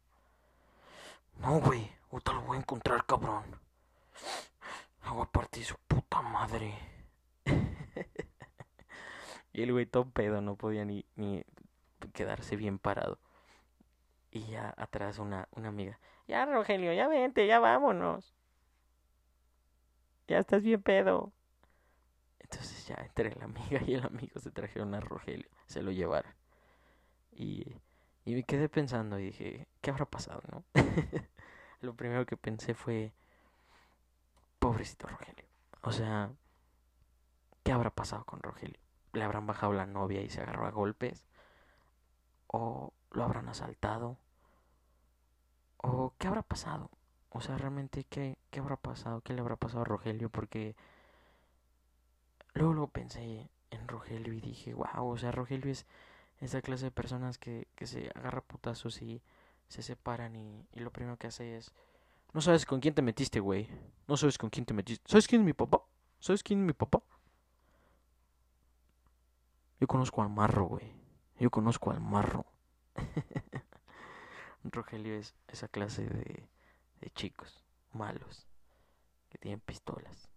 [1.40, 3.44] no, güey, ahorita lo voy a encontrar, cabrón.
[5.10, 6.74] Voy a su puta madre.
[9.54, 11.44] y el güey todo pedo no podía ni, ni
[12.14, 13.20] quedarse bien parado.
[14.36, 16.00] Y ya atrás una, una amiga.
[16.28, 18.34] Ya, Rogelio, ya vente, ya vámonos.
[20.28, 21.32] Ya estás bien pedo.
[22.40, 25.48] Entonces ya entre la amiga y el amigo se trajeron a Rogelio.
[25.68, 26.34] Se lo llevaron.
[27.32, 27.76] Y,
[28.26, 30.64] y me quedé pensando y dije, ¿qué habrá pasado, no?
[31.82, 33.14] Lo primero que pensé fue,
[34.58, 35.46] pobrecito Rogelio.
[35.84, 36.32] O sea,
[37.64, 38.80] ¿qué habrá pasado con Rogelio?
[39.12, 41.24] ¿Le habrán bajado la novia y se agarró a golpes?
[42.48, 44.18] ¿O lo habrán asaltado?
[45.78, 46.90] ¿O qué habrá pasado?
[47.30, 49.22] O sea, realmente, ¿qué, qué habrá pasado?
[49.22, 50.30] ¿Qué le habrá pasado a Rogelio?
[50.30, 50.76] Porque
[52.54, 55.86] luego, luego pensé en Rogelio y dije, wow, o sea, Rogelio es
[56.42, 59.22] esa clase de personas que, que se agarra putazos y
[59.70, 61.72] se separan y, y lo primero que hace es
[62.34, 63.70] no sabes con quién te metiste, güey.
[64.08, 65.04] No sabes con quién te metiste.
[65.08, 65.84] ¿Sabes quién es mi papá?
[66.20, 67.04] ¿Sabes quién es mi papá?
[69.80, 70.92] Yo conozco al marro, güey.
[71.40, 72.46] Yo conozco al marro.
[74.64, 76.48] Rogelio es esa clase de,
[77.02, 78.48] de chicos malos
[79.30, 80.30] que tienen pistolas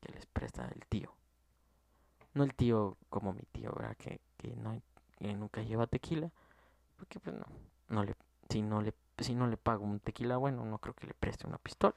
[0.00, 1.14] que les presta el tío.
[2.34, 3.96] No el tío como mi tío, ¿verdad?
[3.96, 4.80] Que, que, no,
[5.18, 6.30] que nunca lleva tequila,
[6.96, 7.46] porque pues no,
[7.88, 8.16] no le,
[8.48, 11.46] si no le, si no le pago un tequila bueno, no creo que le preste
[11.46, 11.94] una pistola.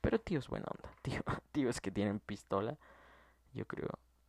[0.00, 1.22] Pero tío es buena onda, tío,
[1.52, 2.78] tíos que tienen pistola,
[3.54, 3.88] yo creo,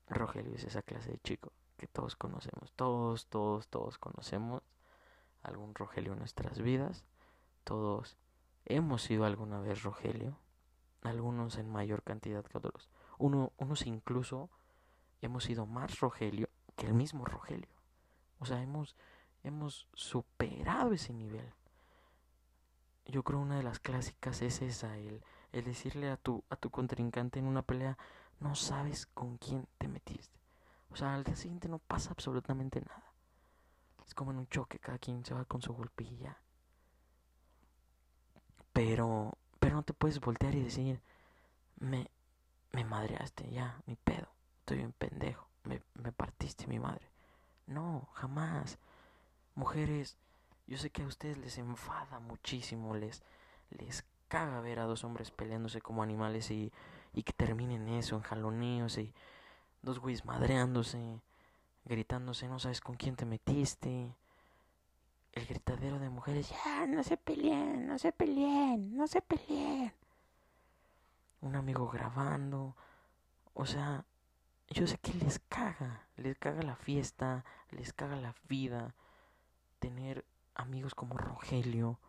[0.09, 4.63] Rogelio es esa clase de chico que todos conocemos, todos, todos, todos conocemos
[5.47, 7.05] algún Rogelio en nuestras vidas,
[7.63, 8.17] todos
[8.65, 10.37] hemos sido alguna vez Rogelio,
[11.01, 14.49] algunos en mayor cantidad que otros, Uno, unos incluso
[15.21, 17.69] hemos sido más Rogelio que el mismo Rogelio,
[18.39, 18.95] o sea, hemos,
[19.43, 21.53] hemos superado ese nivel.
[23.05, 25.23] Yo creo una de las clásicas es esa, el,
[25.53, 27.97] el decirle a tu, a tu contrincante en una pelea,
[28.39, 30.37] no sabes con quién te metiste.
[30.89, 33.06] O sea, al día siguiente no pasa absolutamente nada.
[34.07, 36.37] Es como en un choque, cada quien se va con su golpilla.
[38.73, 41.01] Pero, pero no te puedes voltear y decir,
[41.79, 42.09] me,
[42.71, 44.27] me madreaste, ya, mi pedo,
[44.59, 47.09] estoy bien pendejo, me, me partiste mi madre.
[47.65, 48.77] No, jamás.
[49.55, 50.17] Mujeres,
[50.67, 53.23] yo sé que a ustedes les enfada muchísimo, les,
[53.71, 56.71] les caga ver a dos hombres peleándose como animales y,
[57.13, 59.13] y que terminen eso, en jaloneos y
[59.81, 61.19] dos güeyes madreándose,
[61.87, 64.15] gritándose, no sabes con quién te metiste.
[65.33, 69.93] El gritadero de mujeres, ya, no se peleen, no se peleen, no se peleen.
[71.41, 72.75] Un amigo grabando,
[73.53, 74.05] o sea,
[74.69, 78.95] yo sé que les caga, les caga la fiesta, les caga la vida,
[79.79, 80.25] tener
[80.55, 81.99] amigos como Rogelio,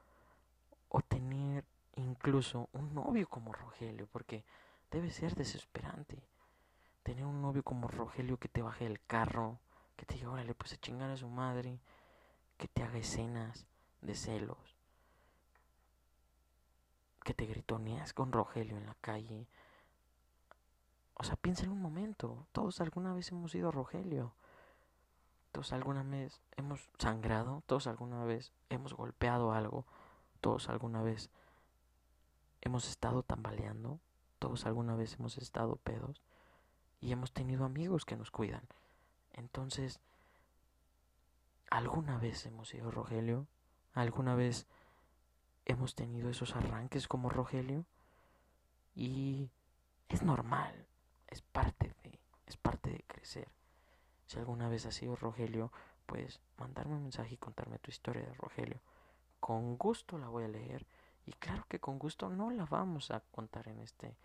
[0.89, 1.65] o tener
[1.97, 4.45] incluso un novio como Rogelio, porque
[4.91, 6.23] debe ser desesperante
[7.09, 9.59] tener un novio como Rogelio que te baje del carro,
[9.99, 11.81] que te diga, órale, pues a chingar a su madre,
[12.57, 13.67] que te haga escenas
[14.01, 14.77] de celos,
[17.25, 19.49] que te gritoneas con Rogelio en la calle.
[21.15, 24.33] O sea, piensa en un momento, todos alguna vez hemos sido Rogelio.
[25.51, 29.85] Todos alguna vez hemos sangrado, todos alguna vez hemos golpeado algo,
[30.41, 31.31] todos alguna vez
[32.61, 33.99] hemos estado tambaleando,
[34.39, 36.23] todos alguna vez hemos estado pedos
[37.01, 38.63] y hemos tenido amigos que nos cuidan.
[39.39, 40.01] Entonces,
[41.71, 43.47] ¿alguna vez hemos sido Rogelio?
[43.95, 44.67] ¿Alguna vez
[45.65, 47.85] hemos tenido esos arranques como Rogelio?
[48.95, 49.49] Y
[50.09, 50.87] es normal,
[51.29, 53.49] es parte de, es parte de crecer.
[54.27, 55.73] Si alguna vez has sido Rogelio,
[56.07, 58.81] pues mandarme un mensaje y contarme tu historia de Rogelio.
[59.39, 60.85] Con gusto la voy a leer
[61.27, 64.17] y claro que con gusto no la vamos a contar en este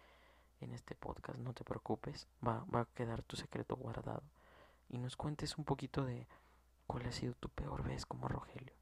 [0.61, 4.23] en este podcast, no te preocupes, va, va a quedar tu secreto guardado.
[4.93, 6.27] Y nos cuentes un poquito de
[6.85, 8.75] cuál ha sido tu peor vez como Rogelio.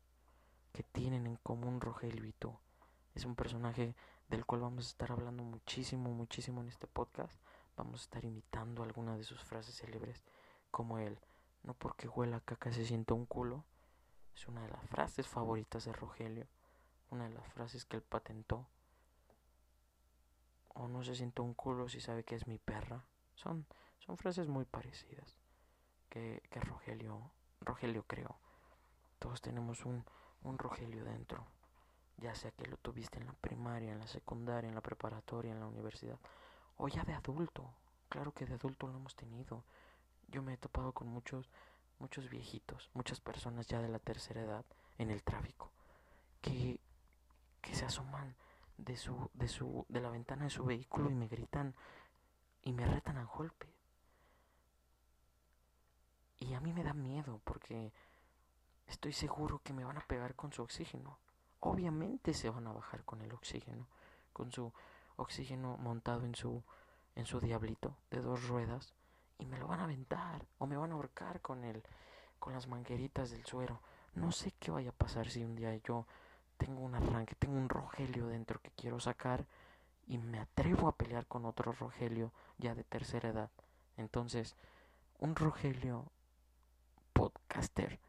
[0.74, 2.54] ¿Qué tienen en común Rogelio y tú?
[3.16, 3.96] Es un personaje
[4.28, 7.42] del cual vamos a estar hablando muchísimo, muchísimo en este podcast.
[7.78, 10.22] Vamos a estar imitando algunas de sus frases célebres,
[10.70, 11.18] como el
[11.64, 13.64] no porque huela caca se sienta un culo.
[14.36, 16.46] Es una de las frases favoritas de Rogelio,
[17.10, 18.68] una de las frases que él patentó
[20.68, 23.06] o no se siente un culo si sabe que es mi perra.
[23.34, 23.66] Son,
[24.00, 25.41] son frases muy parecidas
[26.12, 27.32] que, Rogelio,
[27.62, 28.36] Rogelio creó.
[29.18, 30.04] Todos tenemos un,
[30.44, 31.48] Rogelio dentro,
[32.18, 35.60] ya sea que lo tuviste en la primaria, en la secundaria, en la preparatoria, en
[35.60, 36.20] la universidad,
[36.78, 37.74] o ya de adulto.
[38.10, 39.64] Claro que de adulto lo hemos tenido.
[40.28, 41.50] Yo me he topado con muchos,
[42.00, 44.66] muchos viejitos, muchas personas ya de la tercera edad
[44.98, 45.72] en el tráfico,
[46.42, 46.80] que,
[47.62, 48.36] que se asoman
[48.78, 51.74] de su, de su, de la ventana de su vehículo y me gritan
[52.64, 53.71] y me retan al golpe.
[56.42, 57.94] Y a mí me da miedo porque
[58.88, 61.20] estoy seguro que me van a pegar con su oxígeno.
[61.60, 63.88] Obviamente se van a bajar con el oxígeno,
[64.34, 64.74] con su
[65.18, 66.64] oxígeno montado en su
[67.16, 68.96] en su diablito de dos ruedas
[69.38, 71.84] y me lo van a aventar o me van a ahorcar con el
[72.40, 73.80] con las mangueritas del suero.
[74.16, 76.08] No sé qué vaya a pasar si un día yo
[76.58, 79.46] tengo un arranque, tengo un Rogelio dentro que quiero sacar
[80.08, 83.52] y me atrevo a pelear con otro Rogelio ya de tercera edad.
[83.96, 84.56] Entonces,
[85.20, 86.12] un Rogelio
[87.52, 88.00] podcaster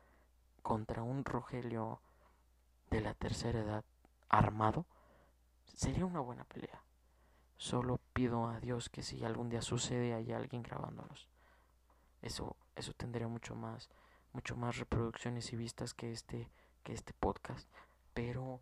[0.63, 2.01] contra un Rogelio
[2.91, 3.85] de la tercera edad
[4.29, 4.87] armado
[5.65, 6.85] sería una buena pelea.
[7.57, 11.29] Solo pido a Dios que si algún día sucede haya alguien grabándonos.
[12.21, 13.91] Eso eso tendría mucho más
[14.33, 16.49] mucho más reproducciones y vistas que este
[16.85, 17.69] que este podcast
[18.15, 18.61] pero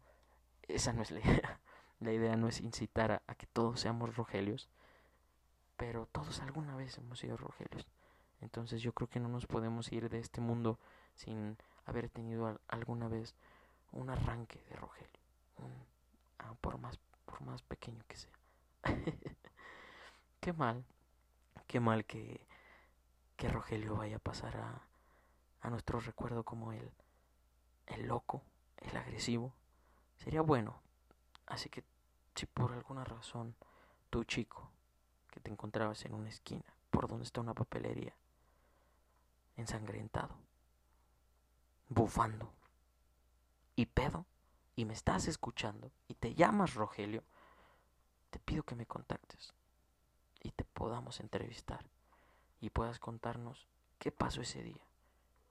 [0.62, 1.61] esa no es la idea.
[2.01, 4.70] La idea no es incitar a, que todos seamos Rogelios,
[5.76, 7.87] pero todos alguna vez hemos sido Rogelios.
[8.41, 10.78] Entonces yo creo que no nos podemos ir de este mundo
[11.14, 13.34] sin haber tenido alguna vez
[13.93, 15.20] un arranque de Rogelio,
[16.38, 18.32] ah, por más por más pequeño que sea.
[20.41, 20.84] qué mal,
[21.66, 22.47] qué mal que
[23.36, 24.82] que Rogelio vaya a pasar a
[25.62, 26.91] a nuestro recuerdo como el,
[27.86, 28.43] el loco,
[28.78, 29.53] el agresivo,
[30.16, 30.80] sería bueno.
[31.47, 31.84] Así que
[32.34, 33.55] si por alguna razón
[34.09, 34.70] tu chico
[35.30, 38.14] que te encontrabas en una esquina, por donde está una papelería,
[39.61, 40.36] ensangrentado,
[41.88, 42.52] bufando
[43.76, 44.26] y pedo,
[44.76, 47.22] y me estás escuchando y te llamas Rogelio,
[48.30, 49.52] te pido que me contactes
[50.42, 51.84] y te podamos entrevistar
[52.61, 54.82] y puedas contarnos qué pasó ese día,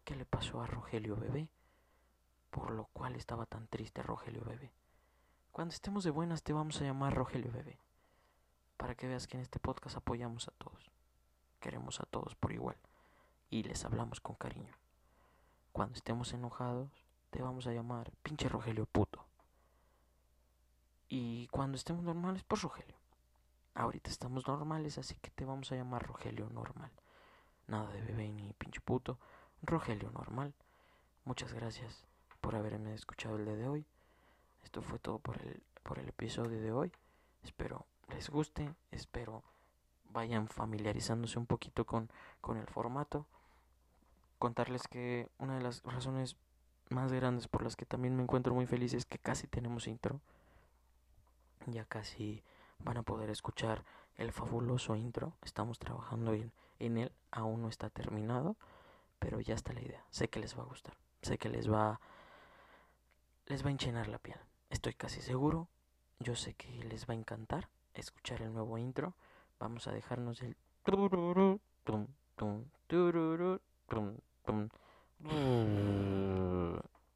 [0.03, 1.49] qué le pasó a Rogelio Bebé,
[2.49, 4.71] por lo cual estaba tan triste Rogelio Bebé.
[5.51, 7.77] Cuando estemos de buenas te vamos a llamar Rogelio Bebé,
[8.77, 10.91] para que veas que en este podcast apoyamos a todos,
[11.59, 12.77] queremos a todos por igual
[13.49, 14.73] y les hablamos con cariño.
[15.71, 16.89] Cuando estemos enojados
[17.29, 19.25] te vamos a llamar pinche Rogelio puto.
[21.07, 22.95] Y cuando estemos normales, pues Rogelio.
[23.73, 26.91] Ahorita estamos normales, así que te vamos a llamar Rogelio normal.
[27.67, 29.19] Nada de bebé ni pinche puto.
[29.61, 30.53] Rogelio normal.
[31.25, 32.03] Muchas gracias
[32.41, 33.85] por haberme escuchado el día de hoy.
[34.63, 36.91] Esto fue todo por el, por el episodio de hoy.
[37.43, 39.43] Espero les guste, espero
[40.05, 42.09] vayan familiarizándose un poquito con,
[42.41, 43.27] con el formato.
[44.39, 46.37] Contarles que una de las razones
[46.89, 50.21] más grandes por las que también me encuentro muy feliz es que casi tenemos intro.
[51.67, 52.41] Ya casi
[52.79, 53.83] van a poder escuchar
[54.15, 55.33] el fabuloso intro.
[55.43, 58.55] Estamos trabajando en, en él, aún no está terminado,
[59.19, 60.05] pero ya está la idea.
[60.09, 61.99] Sé que les va a gustar, sé que les va,
[63.45, 64.39] les va a enchenar la piel.
[64.69, 65.67] Estoy casi seguro.
[66.19, 69.15] Yo sé que les va a encantar escuchar el nuevo intro.
[69.59, 70.55] Vamos a dejarnos el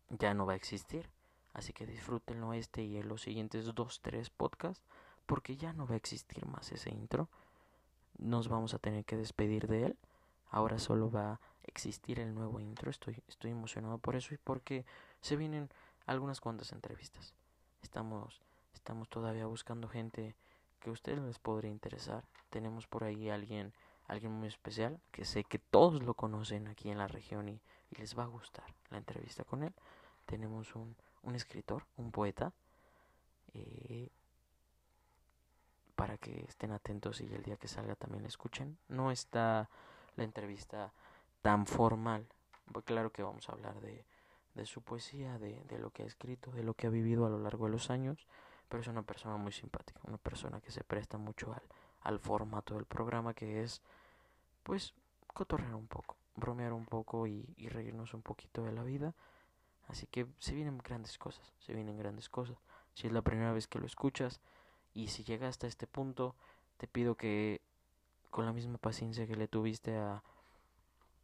[0.10, 1.10] ya no va a existir.
[1.54, 4.84] Así que disfrútenlo este y en los siguientes dos, tres podcasts
[5.26, 7.30] porque ya no va a existir más ese intro.
[8.18, 9.98] Nos vamos a tener que despedir de él.
[10.50, 12.90] Ahora solo va a existir el nuevo intro.
[12.90, 14.86] Estoy, estoy emocionado por eso y porque
[15.22, 15.70] se vienen
[16.06, 17.34] algunas cuantas entrevistas.
[17.82, 18.42] Estamos,
[18.74, 20.36] estamos todavía buscando gente
[20.80, 22.24] que a ustedes les podría interesar.
[22.50, 23.74] Tenemos por ahí alguien,
[24.08, 27.62] alguien muy especial que sé que todos lo conocen aquí en la región y,
[28.00, 29.72] les va a gustar la entrevista con él.
[30.26, 32.52] Tenemos un, un escritor, un poeta.
[33.54, 34.10] Eh,
[35.96, 38.80] para que estén atentos y el día que salga también la escuchen.
[38.88, 39.70] No está
[40.16, 40.92] la entrevista
[41.44, 42.26] tan formal.
[42.72, 44.06] Pues claro que vamos a hablar de,
[44.56, 47.30] de su poesía, de, de, lo que ha escrito, de lo que ha vivido a
[47.30, 48.28] lo largo de los años,
[48.70, 51.62] pero es una persona muy simpática, una persona que se presta mucho al,
[52.04, 53.82] al formato del programa que es,
[54.64, 54.94] pues,
[55.28, 59.14] cotorrear un poco, bromear un poco y, y reírnos un poquito de la vida.
[59.88, 62.58] Así que se vienen grandes cosas, se vienen grandes cosas.
[62.94, 64.40] Si es la primera vez que lo escuchas,
[64.94, 66.36] y si llega hasta este punto,
[66.78, 67.62] te pido que
[68.30, 70.24] con la misma paciencia que le tuviste a,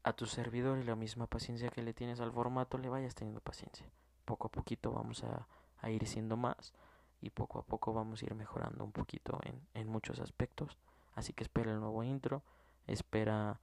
[0.03, 3.41] a tu servidor y la misma paciencia que le tienes al formato, le vayas teniendo
[3.41, 3.85] paciencia.
[4.25, 5.47] Poco a poquito vamos a,
[5.81, 6.73] a ir siendo más
[7.21, 10.77] y poco a poco vamos a ir mejorando un poquito en, en muchos aspectos.
[11.15, 12.43] Así que espera el nuevo intro,
[12.87, 13.59] espera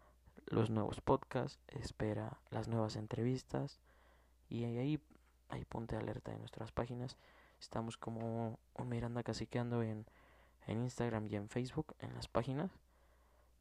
[0.46, 3.80] los nuevos podcasts, espera las nuevas entrevistas
[4.48, 5.00] y ahí,
[5.48, 7.16] ahí ponte alerta en nuestras páginas
[7.61, 10.07] Estamos como un Miranda Caciqueando en,
[10.66, 12.70] en Instagram y en Facebook, en las páginas,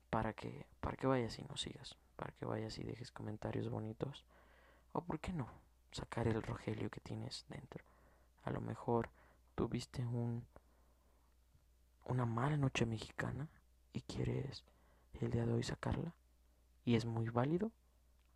[0.10, 4.26] para que, para que vayas y nos sigas, para que vayas y dejes comentarios bonitos.
[4.92, 5.48] O por qué no,
[5.92, 7.84] sacar el Rogelio que tienes dentro.
[8.44, 9.10] A lo mejor
[9.56, 10.46] tuviste un
[12.06, 13.50] una mala noche mexicana
[13.94, 14.64] y quieres
[15.14, 16.14] el día de hoy sacarla
[16.84, 17.72] y es muy válido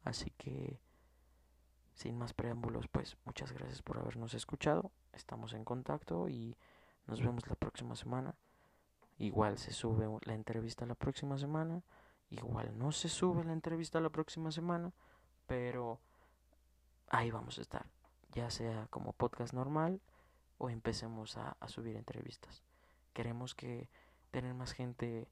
[0.04, 0.80] así que
[2.00, 4.94] sin más preámbulos, pues muchas gracias por habernos escuchado.
[5.12, 6.56] Estamos en contacto y
[7.08, 8.36] nos vemos la próxima semana.
[9.18, 11.84] Igual se sube la entrevista la próxima semana.
[12.30, 14.94] Igual no se sube la entrevista la próxima semana.
[15.46, 16.00] Pero
[17.10, 17.86] ahí vamos a estar.
[18.32, 20.00] Ya sea como podcast normal
[20.60, 22.62] o empecemos a, subir entrevistas.
[23.14, 23.90] Queremos que
[24.30, 25.28] tener más gente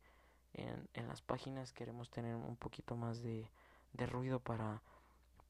[0.53, 1.73] en, en las páginas.
[1.73, 3.47] Queremos tener un poquito más de,
[3.93, 4.81] ruido para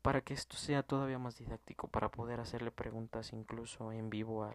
[0.01, 4.49] para que esto sea todavía más didáctico, para poder hacerle preguntas incluso en vivo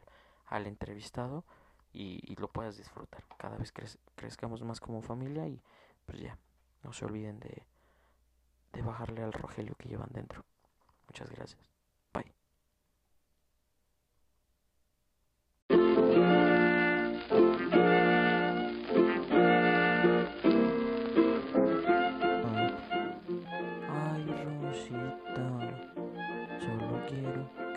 [0.47, 1.45] al, entrevistado
[1.93, 3.23] y, lo puedas disfrutar.
[3.37, 5.61] Cada vez cre crezcamos más como familia y
[6.07, 6.39] pues ya,
[6.83, 7.67] no se olviden de,
[8.73, 10.43] de bajarle al Rogelio que llevan dentro.
[11.07, 11.72] Muchas gracias.